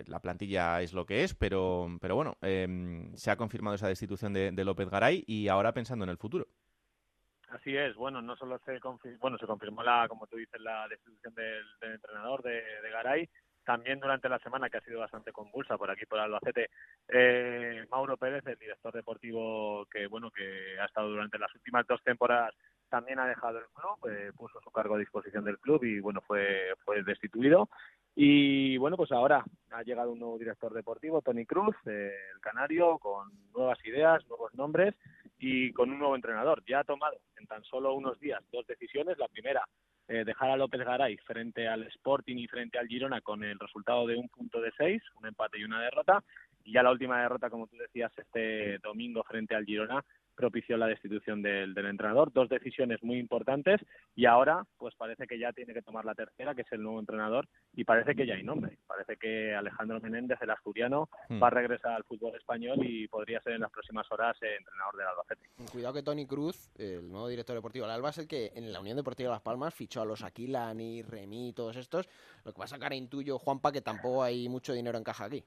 [0.06, 2.36] la plantilla es lo que es, pero, pero bueno,
[3.14, 6.48] se ha confirmado esa destitución de López Garay y ahora pensando en el futuro.
[7.50, 10.86] Así es, bueno, no solo se confirmó, bueno, se confirmó la, como tú dices, la
[10.86, 13.28] destitución del, entrenador de, Garay,
[13.64, 16.70] también durante la semana que ha sido bastante convulsa por aquí por Albacete,
[17.08, 22.00] eh, Mauro Pérez, el director deportivo que bueno que ha estado durante las últimas dos
[22.04, 22.54] temporadas,
[22.88, 26.20] también ha dejado el club, eh, puso su cargo a disposición del club y bueno
[26.20, 27.68] fue fue destituido.
[28.14, 32.98] Y bueno, pues ahora ha llegado un nuevo director deportivo, Tony Cruz, eh, el canario,
[32.98, 34.94] con nuevas ideas, nuevos nombres
[35.40, 36.62] y con un nuevo entrenador.
[36.68, 39.18] Ya ha tomado en tan solo unos días dos decisiones.
[39.18, 39.64] La primera,
[40.06, 44.06] eh, dejar a López Garay frente al Sporting y frente al Girona con el resultado
[44.06, 46.22] de un punto de seis, un empate y una derrota.
[46.62, 50.04] Y ya la última derrota, como tú decías, este domingo frente al Girona,
[50.40, 52.32] propició la destitución del, del, entrenador.
[52.32, 53.80] Dos decisiones muy importantes
[54.16, 56.98] y ahora pues parece que ya tiene que tomar la tercera, que es el nuevo
[56.98, 58.78] entrenador, y parece que ya hay nombre.
[58.86, 61.42] Parece que Alejandro Menéndez, el asturiano, Hmm.
[61.42, 64.96] va a regresar al fútbol español y podría ser en las próximas horas eh, entrenador
[64.96, 65.48] del Albacete.
[65.70, 68.80] Cuidado que Tony Cruz, el nuevo director deportivo del Alba, es el que en la
[68.80, 72.08] Unión Deportiva Las Palmas fichó a los Aquilani, Remy, todos estos.
[72.44, 75.44] Lo que pasa que ahora intuyo, Juanpa, que tampoco hay mucho dinero en caja aquí.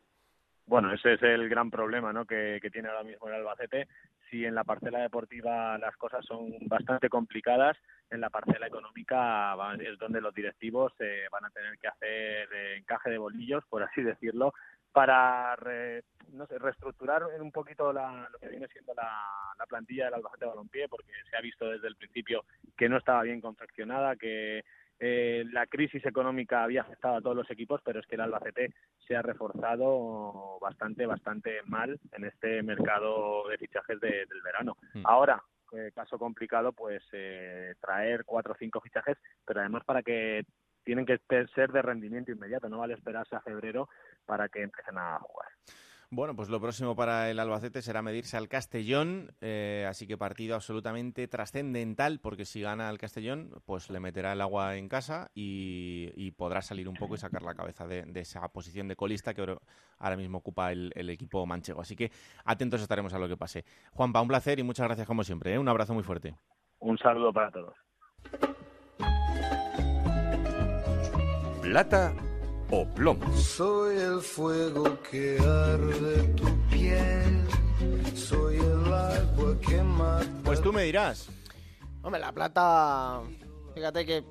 [0.66, 2.26] Bueno, ese es el gran problema ¿no?
[2.26, 3.88] que, que tiene ahora mismo el Albacete.
[4.34, 7.78] Si en la parcela deportiva las cosas son bastante complicadas,
[8.10, 12.78] en la parcela económica es donde los directivos eh, van a tener que hacer eh,
[12.80, 14.52] encaje de bolillos, por así decirlo,
[14.92, 15.56] para
[16.32, 19.08] no sé, reestructurar un poquito la- lo que viene siendo la,
[19.56, 22.44] la plantilla del Albacete Balompié, porque se ha visto desde el principio
[22.76, 24.64] que no estaba bien confeccionada, que
[25.00, 28.74] eh, la crisis económica había afectado a todos los equipos, pero es que el Albacete
[29.08, 34.78] se ha reforzado bastante, bastante mal en este mercado de fichajes de- del verano.
[34.94, 35.02] Mm.
[35.06, 40.44] Ahora, eh, caso complicado, pues eh, traer cuatro o cinco fichajes, pero además para que
[40.84, 41.20] tienen que
[41.56, 43.90] ser de rendimiento inmediato, no vale esperarse a febrero
[44.26, 45.50] para que empiecen a jugar.
[46.16, 50.54] Bueno, pues lo próximo para el Albacete será medirse al Castellón, eh, así que partido
[50.54, 56.12] absolutamente trascendental, porque si gana el Castellón, pues le meterá el agua en casa y,
[56.16, 59.34] y podrá salir un poco y sacar la cabeza de, de esa posición de colista
[59.34, 59.58] que ahora-
[59.98, 61.82] ahora mismo ocupa el, el equipo manchego.
[61.82, 62.12] Así que
[62.46, 63.66] atentos estaremos a lo que pase.
[63.94, 65.56] Juanpa, un placer y muchas gracias como siempre.
[65.56, 65.58] ¿eh?
[65.58, 66.36] Un abrazo muy fuerte.
[66.78, 67.76] Un saludo para todos.
[71.64, 72.14] Plata
[72.72, 73.32] o plomo.
[73.38, 77.48] Soy el fuego que arde tu piel.
[78.16, 80.28] Soy el agua que mata.
[80.44, 81.30] Pues tú me dirás.
[82.02, 83.22] Hombre, la plata.
[83.76, 84.24] Fíjate que.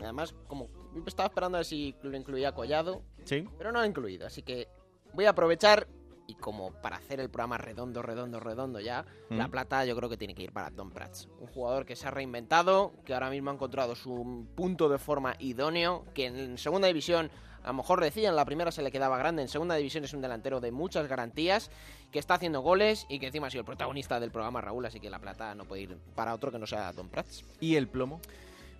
[0.00, 0.66] Además, como.
[1.06, 3.02] Estaba esperando a ver si lo incluía Collado.
[3.24, 3.46] Sí.
[3.58, 4.26] Pero no lo ha incluido.
[4.26, 4.68] Así que
[5.12, 5.86] voy a aprovechar.
[6.30, 9.38] Y como para hacer el programa redondo, redondo, redondo ya, Mm.
[9.38, 11.26] la plata yo creo que tiene que ir para Don Prats.
[11.40, 15.36] Un jugador que se ha reinventado, que ahora mismo ha encontrado su punto de forma
[15.38, 17.30] idóneo, que en segunda división
[17.62, 20.12] a lo mejor decía, en la primera se le quedaba grande, en segunda división es
[20.12, 21.70] un delantero de muchas garantías,
[22.10, 25.00] que está haciendo goles y que encima ha sido el protagonista del programa Raúl, así
[25.00, 27.44] que la plata no puede ir para otro que no sea Don Prats.
[27.60, 28.20] ¿Y el plomo?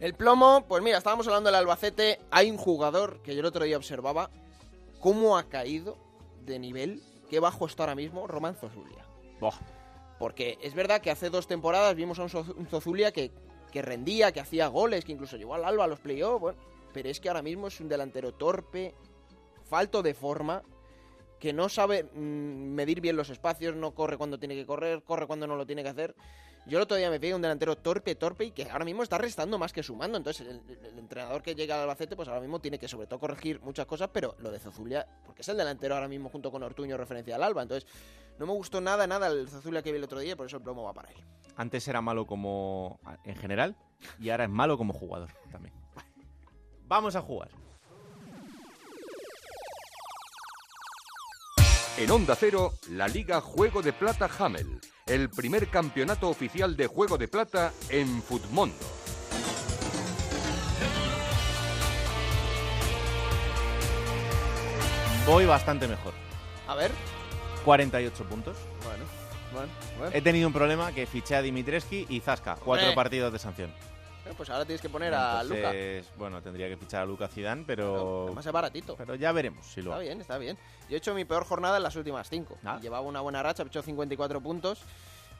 [0.00, 3.64] El plomo, pues mira, estábamos hablando del Albacete, hay un jugador que yo el otro
[3.64, 4.30] día observaba
[5.00, 5.96] cómo ha caído
[6.46, 9.04] de nivel, qué bajo está ahora mismo Román Zozulia.
[10.18, 13.32] Porque es verdad que hace dos temporadas vimos a un Zozulia que,
[13.70, 16.58] que rendía, que hacía goles, que incluso llegó al Alba a los playoffs, bueno,
[16.92, 18.94] pero es que ahora mismo es un delantero torpe,
[19.64, 20.62] falto de forma,
[21.38, 25.26] que no sabe mm, medir bien los espacios, no corre cuando tiene que correr, corre
[25.26, 26.14] cuando no lo tiene que hacer.
[26.66, 29.16] Yo el otro día me pegué un delantero torpe, torpe y que ahora mismo está
[29.16, 30.18] restando más que sumando.
[30.18, 33.58] Entonces, el, entrenador que llega al Albacete, pues ahora mismo tiene que sobre todo corregir
[33.62, 36.98] muchas cosas, pero lo de Zozulia, porque es el delantero ahora mismo junto con Ortuño
[36.98, 37.62] referencia al Alba.
[37.62, 37.88] Entonces,
[38.38, 40.62] no me gustó nada, nada el Zozulia que vi el otro día, por eso el
[40.62, 41.16] plomo va para él.
[41.56, 43.74] Antes era malo como en general
[44.20, 45.74] y ahora es malo como jugador también.
[46.88, 47.50] Vamos a jugar.
[51.98, 57.18] En Onda Cero, la Liga Juego de Plata Hamel, el primer campeonato oficial de Juego
[57.18, 58.74] de Plata en Futmundo.
[65.26, 66.14] Voy bastante mejor.
[66.66, 66.90] A ver.
[67.66, 68.56] 48 puntos.
[68.84, 69.04] Bueno,
[69.52, 69.68] bueno,
[69.98, 70.16] bueno.
[70.16, 72.54] He tenido un problema que fiché a Dimitreski y Zasca.
[72.54, 72.94] Cuatro Hombre.
[72.94, 73.70] partidos de sanción.
[74.28, 75.56] Eh, Pues ahora tienes que poner a Luca.
[75.56, 78.24] Entonces, bueno, tendría que fichar a Luca Zidane, pero...
[78.26, 78.96] Además es baratito.
[78.96, 80.58] Pero ya veremos si lo Está bien, está bien.
[80.88, 82.56] Yo he hecho mi peor jornada en las últimas cinco.
[82.64, 82.78] Ah.
[82.80, 84.80] Llevaba una buena racha, he hecho 54 puntos.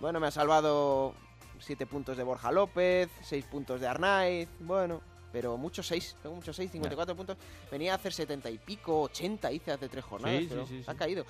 [0.01, 1.15] Bueno, me ha salvado
[1.61, 5.01] 7 puntos de Borja López, 6 puntos de Arnaiz, bueno,
[5.33, 7.37] pero muchos 6, tengo muchos 6, 54 puntos.
[7.71, 10.83] Venía a hacer 70 y pico, 80 hice hace tres jornadas, Sí, sí, pero sí,
[10.87, 10.99] ha sí.
[10.99, 11.25] caído.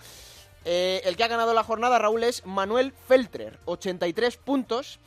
[0.65, 4.99] Eh, el que ha ganado la jornada, Raúl, es Manuel Feltrer, 83 puntos.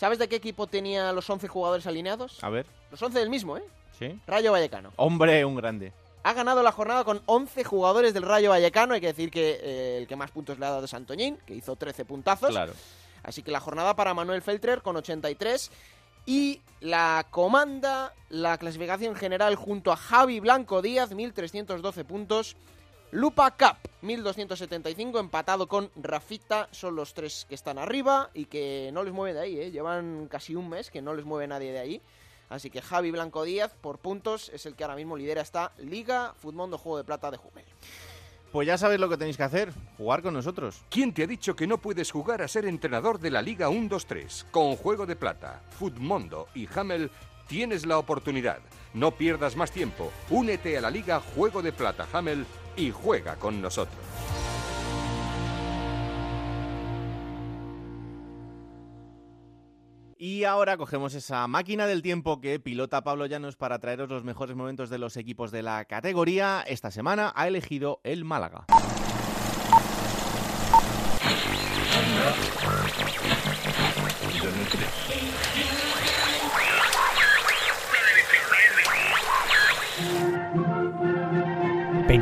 [0.00, 2.42] ¿Sabes de qué equipo tenía los 11 jugadores alineados?
[2.42, 3.64] A ver, Los 11 del mismo, ¿eh?
[3.98, 4.18] ¿sí?
[4.26, 4.94] Rayo Vallecano.
[4.96, 5.92] Hombre, un grande.
[6.22, 8.94] Ha ganado la jornada con 11 jugadores del Rayo Vallecano.
[8.94, 11.54] Hay que decir que eh, el que más puntos le ha dado es Antoñín, que
[11.54, 12.48] hizo 13 puntazos.
[12.48, 12.72] Claro.
[13.22, 15.70] Así que la jornada para Manuel Feltrer con 83.
[16.24, 22.56] y la comanda la clasificación general junto a Javi Blanco Díaz, 1.312 puntos.
[23.12, 29.02] Lupa Cup, 1275, empatado con Rafita, son los tres que están arriba y que no
[29.02, 29.70] les mueve de ahí, ¿eh?
[29.72, 32.02] llevan casi un mes que no les mueve nadie de ahí.
[32.48, 36.34] Así que Javi Blanco Díaz, por puntos, es el que ahora mismo lidera esta Liga
[36.36, 37.64] Futmundo Juego de Plata de Jumel.
[38.52, 40.82] Pues ya sabéis lo que tenéis que hacer, jugar con nosotros.
[40.88, 44.50] ¿Quién te ha dicho que no puedes jugar a ser entrenador de la Liga 1-2-3?
[44.52, 47.10] Con Juego de Plata, Futmundo y Hamel
[47.48, 48.60] tienes la oportunidad.
[48.94, 50.12] No pierdas más tiempo.
[50.30, 52.46] Únete a la Liga Juego de Plata Hamel
[52.80, 53.98] y juega con nosotros.
[60.16, 64.54] Y ahora cogemos esa máquina del tiempo que pilota Pablo Llanos para traeros los mejores
[64.54, 66.62] momentos de los equipos de la categoría.
[66.66, 68.66] Esta semana ha elegido el Málaga.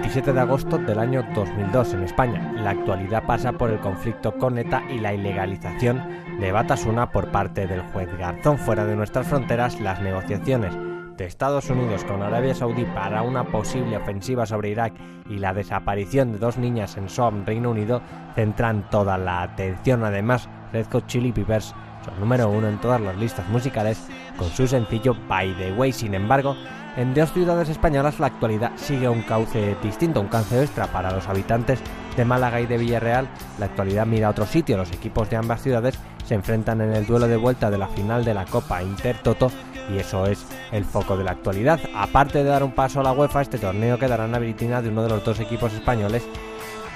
[0.08, 2.50] ...27 de agosto del año 2002 en España.
[2.54, 6.02] La actualidad pasa por el conflicto con ETA y la ilegalización
[6.40, 8.56] de Batasuna por parte del juez Garzón.
[8.56, 10.74] Fuera de nuestras fronteras, las negociaciones
[11.18, 14.94] de Estados Unidos con Arabia Saudí para una posible ofensiva sobre Irak
[15.28, 18.00] y la desaparición de dos niñas en Somme, Reino Unido,
[18.34, 20.04] centran toda la atención.
[20.04, 24.66] Además, Red Hot Chili Peppers son número uno en todas las listas musicales con su
[24.66, 25.92] sencillo By the Way.
[25.92, 26.56] Sin embargo,
[26.98, 31.28] en dos ciudades españolas la actualidad sigue un cauce distinto, un cauce extra para los
[31.28, 31.78] habitantes
[32.16, 33.28] de Málaga y de Villarreal.
[33.60, 35.96] La actualidad mira a otro sitio, los equipos de ambas ciudades
[36.26, 39.52] se enfrentan en el duelo de vuelta de la final de la Copa Intertoto
[39.88, 41.78] y eso es el foco de la actualidad.
[41.94, 44.88] Aparte de dar un paso a la UEFA, este torneo quedará en la vitrina de
[44.88, 46.24] uno de los dos equipos españoles,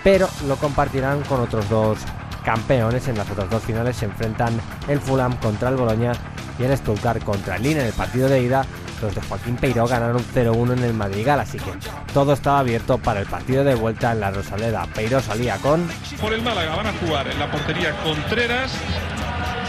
[0.03, 1.99] pero lo compartirán con otros dos
[2.45, 3.07] campeones.
[3.07, 6.13] En las otras dos finales se enfrentan el Fulham contra el Boloña
[6.59, 8.67] y el Stuttgart contra el Lille en el partido de ida.
[9.03, 11.73] Los de Joaquín Peiró ganaron 0-1 en el Madrigal, así que
[12.15, 14.87] todo estaba abierto para el partido de vuelta en la Rosaleda.
[14.95, 15.89] Peiró salía con
[16.21, 18.73] Por el Málaga van a jugar en la portería Contreras,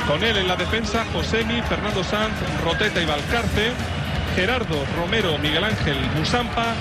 [0.07, 3.71] con él en la defensa Josemi, Fernando Sanz, Roteta y Valcarce,
[4.35, 6.73] Gerardo, Romero, Miguel Ángel, Musampa,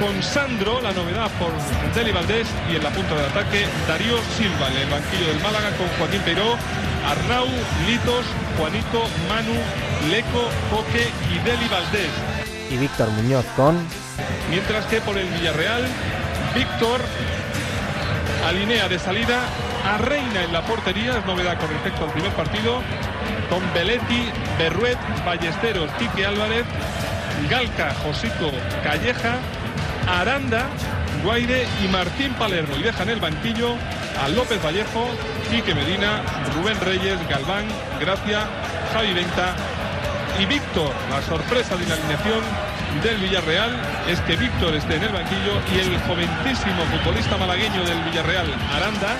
[0.00, 1.52] con Sandro, la novedad por
[1.94, 5.70] Deli Valdés y en la punta de ataque Darío Silva en el banquillo del Málaga
[5.76, 6.56] con Joaquín Peiró,
[7.06, 7.46] Arnau,
[7.86, 8.26] Litos,
[8.58, 9.54] Juanito, Manu,
[10.10, 12.10] Leco, Coque y Deli Valdés.
[12.70, 13.78] y Víctor Muñoz con
[14.50, 15.86] Mientras que por el Villarreal,
[16.54, 17.00] Víctor
[18.48, 19.44] alinea de salida
[19.84, 22.82] a Reina en la portería, es novedad con respecto al primer partido,
[23.48, 26.64] con Beletti, Berruet, Ballesteros, Quique Álvarez,
[27.50, 28.50] Galca, Josito,
[28.82, 29.36] Calleja,
[30.06, 30.66] Aranda,
[31.22, 32.76] Guaire y Martín Palermo.
[32.76, 33.74] Y deja en el banquillo
[34.22, 35.08] a López Vallejo,
[35.50, 36.22] Quique Medina,
[36.54, 37.66] Rubén Reyes, Galván,
[38.00, 38.46] Gracia,
[38.92, 39.54] Javi Venta
[40.40, 40.92] y Víctor.
[41.10, 42.40] La sorpresa de la alineación
[43.02, 43.70] del Villarreal
[44.08, 49.16] es que Víctor esté en el banquillo y el joventísimo futbolista malagueño del Villarreal, Aranda,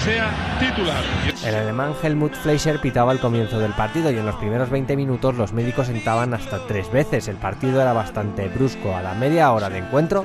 [0.00, 1.02] sea titular.
[1.44, 5.36] El alemán Helmut Fleischer pitaba al comienzo del partido y en los primeros 20 minutos
[5.36, 7.28] los médicos sentaban hasta tres veces.
[7.28, 8.96] El partido era bastante brusco.
[8.96, 10.24] A la media hora de encuentro,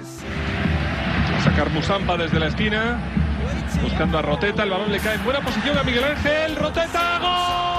[1.37, 2.99] A sacar Musampa desde la esquina,
[3.81, 7.70] buscando a Roteta, el balón le cae en buena posición a Miguel Ángel, Roteta, ¡gol!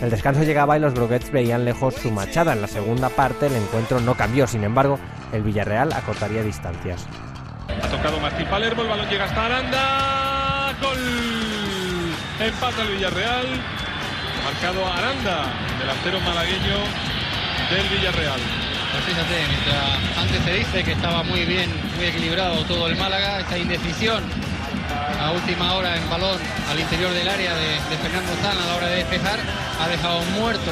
[0.00, 2.52] El descanso llegaba y los Broguets veían lejos su machada.
[2.52, 4.46] En la segunda parte el encuentro no cambió.
[4.46, 4.98] Sin embargo,
[5.32, 7.06] el Villarreal acortaría distancias.
[7.82, 10.98] Ha tocado Martín Palermo, el balón llega hasta Aranda, gol,
[12.40, 13.46] empata el Villarreal,
[14.44, 16.78] marcado Aranda, delantero malagueño
[17.70, 18.40] del Villarreal.
[18.92, 23.40] Pues fíjate, mientras antes se dice que estaba muy bien, muy equilibrado todo el Málaga,
[23.40, 24.22] esta indecisión
[25.20, 26.38] a última hora en balón
[26.70, 29.38] al interior del área de, de Fernando Zan a la hora de despejar,
[29.80, 30.70] ha dejado muerto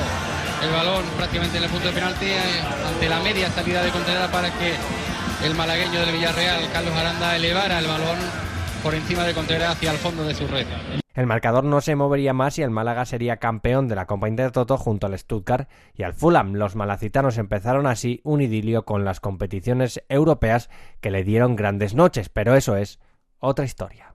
[0.62, 2.38] el balón prácticamente en el punto de penalti eh,
[2.86, 4.74] ante la media salida de Contreras para que
[5.45, 8.18] el malagueño del Villarreal, Carlos Aranda, elevara el balón
[8.82, 10.66] por encima de Contreras hacia el fondo de su red.
[11.14, 14.76] El marcador no se movería más y el Málaga sería campeón de la Copa Intertoto
[14.76, 16.55] junto al Stuttgart y al Fulham.
[16.55, 20.70] Los malacitanos empezaron así un idilio con las competiciones europeas
[21.01, 22.99] que le dieron grandes noches, pero eso es
[23.41, 24.14] otra historia.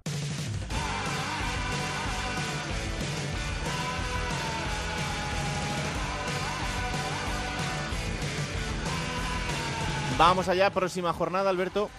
[10.18, 11.90] Vamos allá, próxima jornada, Alberto.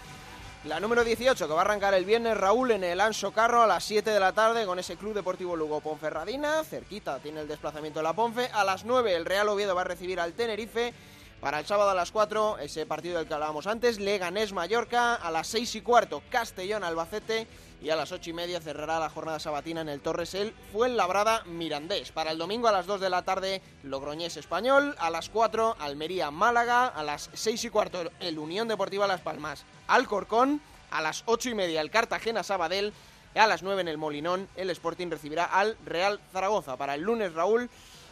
[0.64, 3.66] La número 18 que va a arrancar el viernes Raúl en el Anso Carro a
[3.66, 6.62] las 7 de la tarde con ese Club Deportivo Lugo Ponferradina.
[6.64, 8.50] Cerquita tiene el desplazamiento de la Ponfe.
[8.52, 10.92] A las 9 el Real Oviedo va a recibir al Tenerife.
[11.40, 15.46] Para el sábado a las 4, ese partido del que hablábamos antes, Leganés-Mallorca, a las
[15.46, 17.46] 6 y cuarto, Castellón-Albacete
[17.80, 22.12] y a las 8 y media cerrará la jornada sabatina en el Torres el Fuenlabrada-Mirandés.
[22.12, 27.02] Para el domingo a las 2 de la tarde, Logroñés-Español, a las 4, Almería-Málaga, a
[27.02, 30.60] las 6 y cuarto, el Unión Deportiva Las Palmas, Alcorcón,
[30.90, 32.92] a las 8 y media, el Cartagena-Sabadell,
[33.34, 36.76] a las 9 en el Molinón, el Sporting recibirá al Real Zaragoza.
[36.76, 37.70] Para el lunes, Raúl,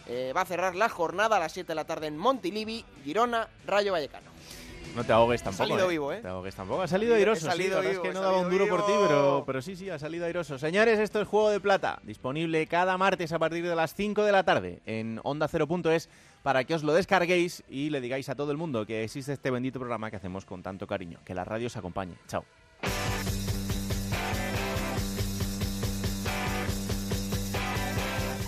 [0.09, 3.49] eh, va a cerrar la jornada a las 7 de la tarde en Montilivi, Girona,
[3.67, 4.31] Rayo Vallecano.
[4.97, 5.69] No te ahogues tampoco.
[5.69, 5.91] salido ¿eh?
[5.93, 6.21] vivo, ¿eh?
[6.21, 6.83] Te ahogues tampoco.
[6.83, 7.47] Ha salido airoso.
[7.47, 9.77] Salido sí, vivo, es que no daba un salido duro por ti, pero, pero sí,
[9.77, 10.59] sí, ha salido airoso.
[10.59, 12.01] Señores, esto es Juego de Plata.
[12.03, 16.09] Disponible cada martes a partir de las 5 de la tarde en Onda 0.es
[16.43, 19.51] para que os lo descarguéis y le digáis a todo el mundo que existe este
[19.51, 21.21] bendito programa que hacemos con tanto cariño.
[21.25, 22.15] Que la radio os acompañe.
[22.27, 22.45] Chao.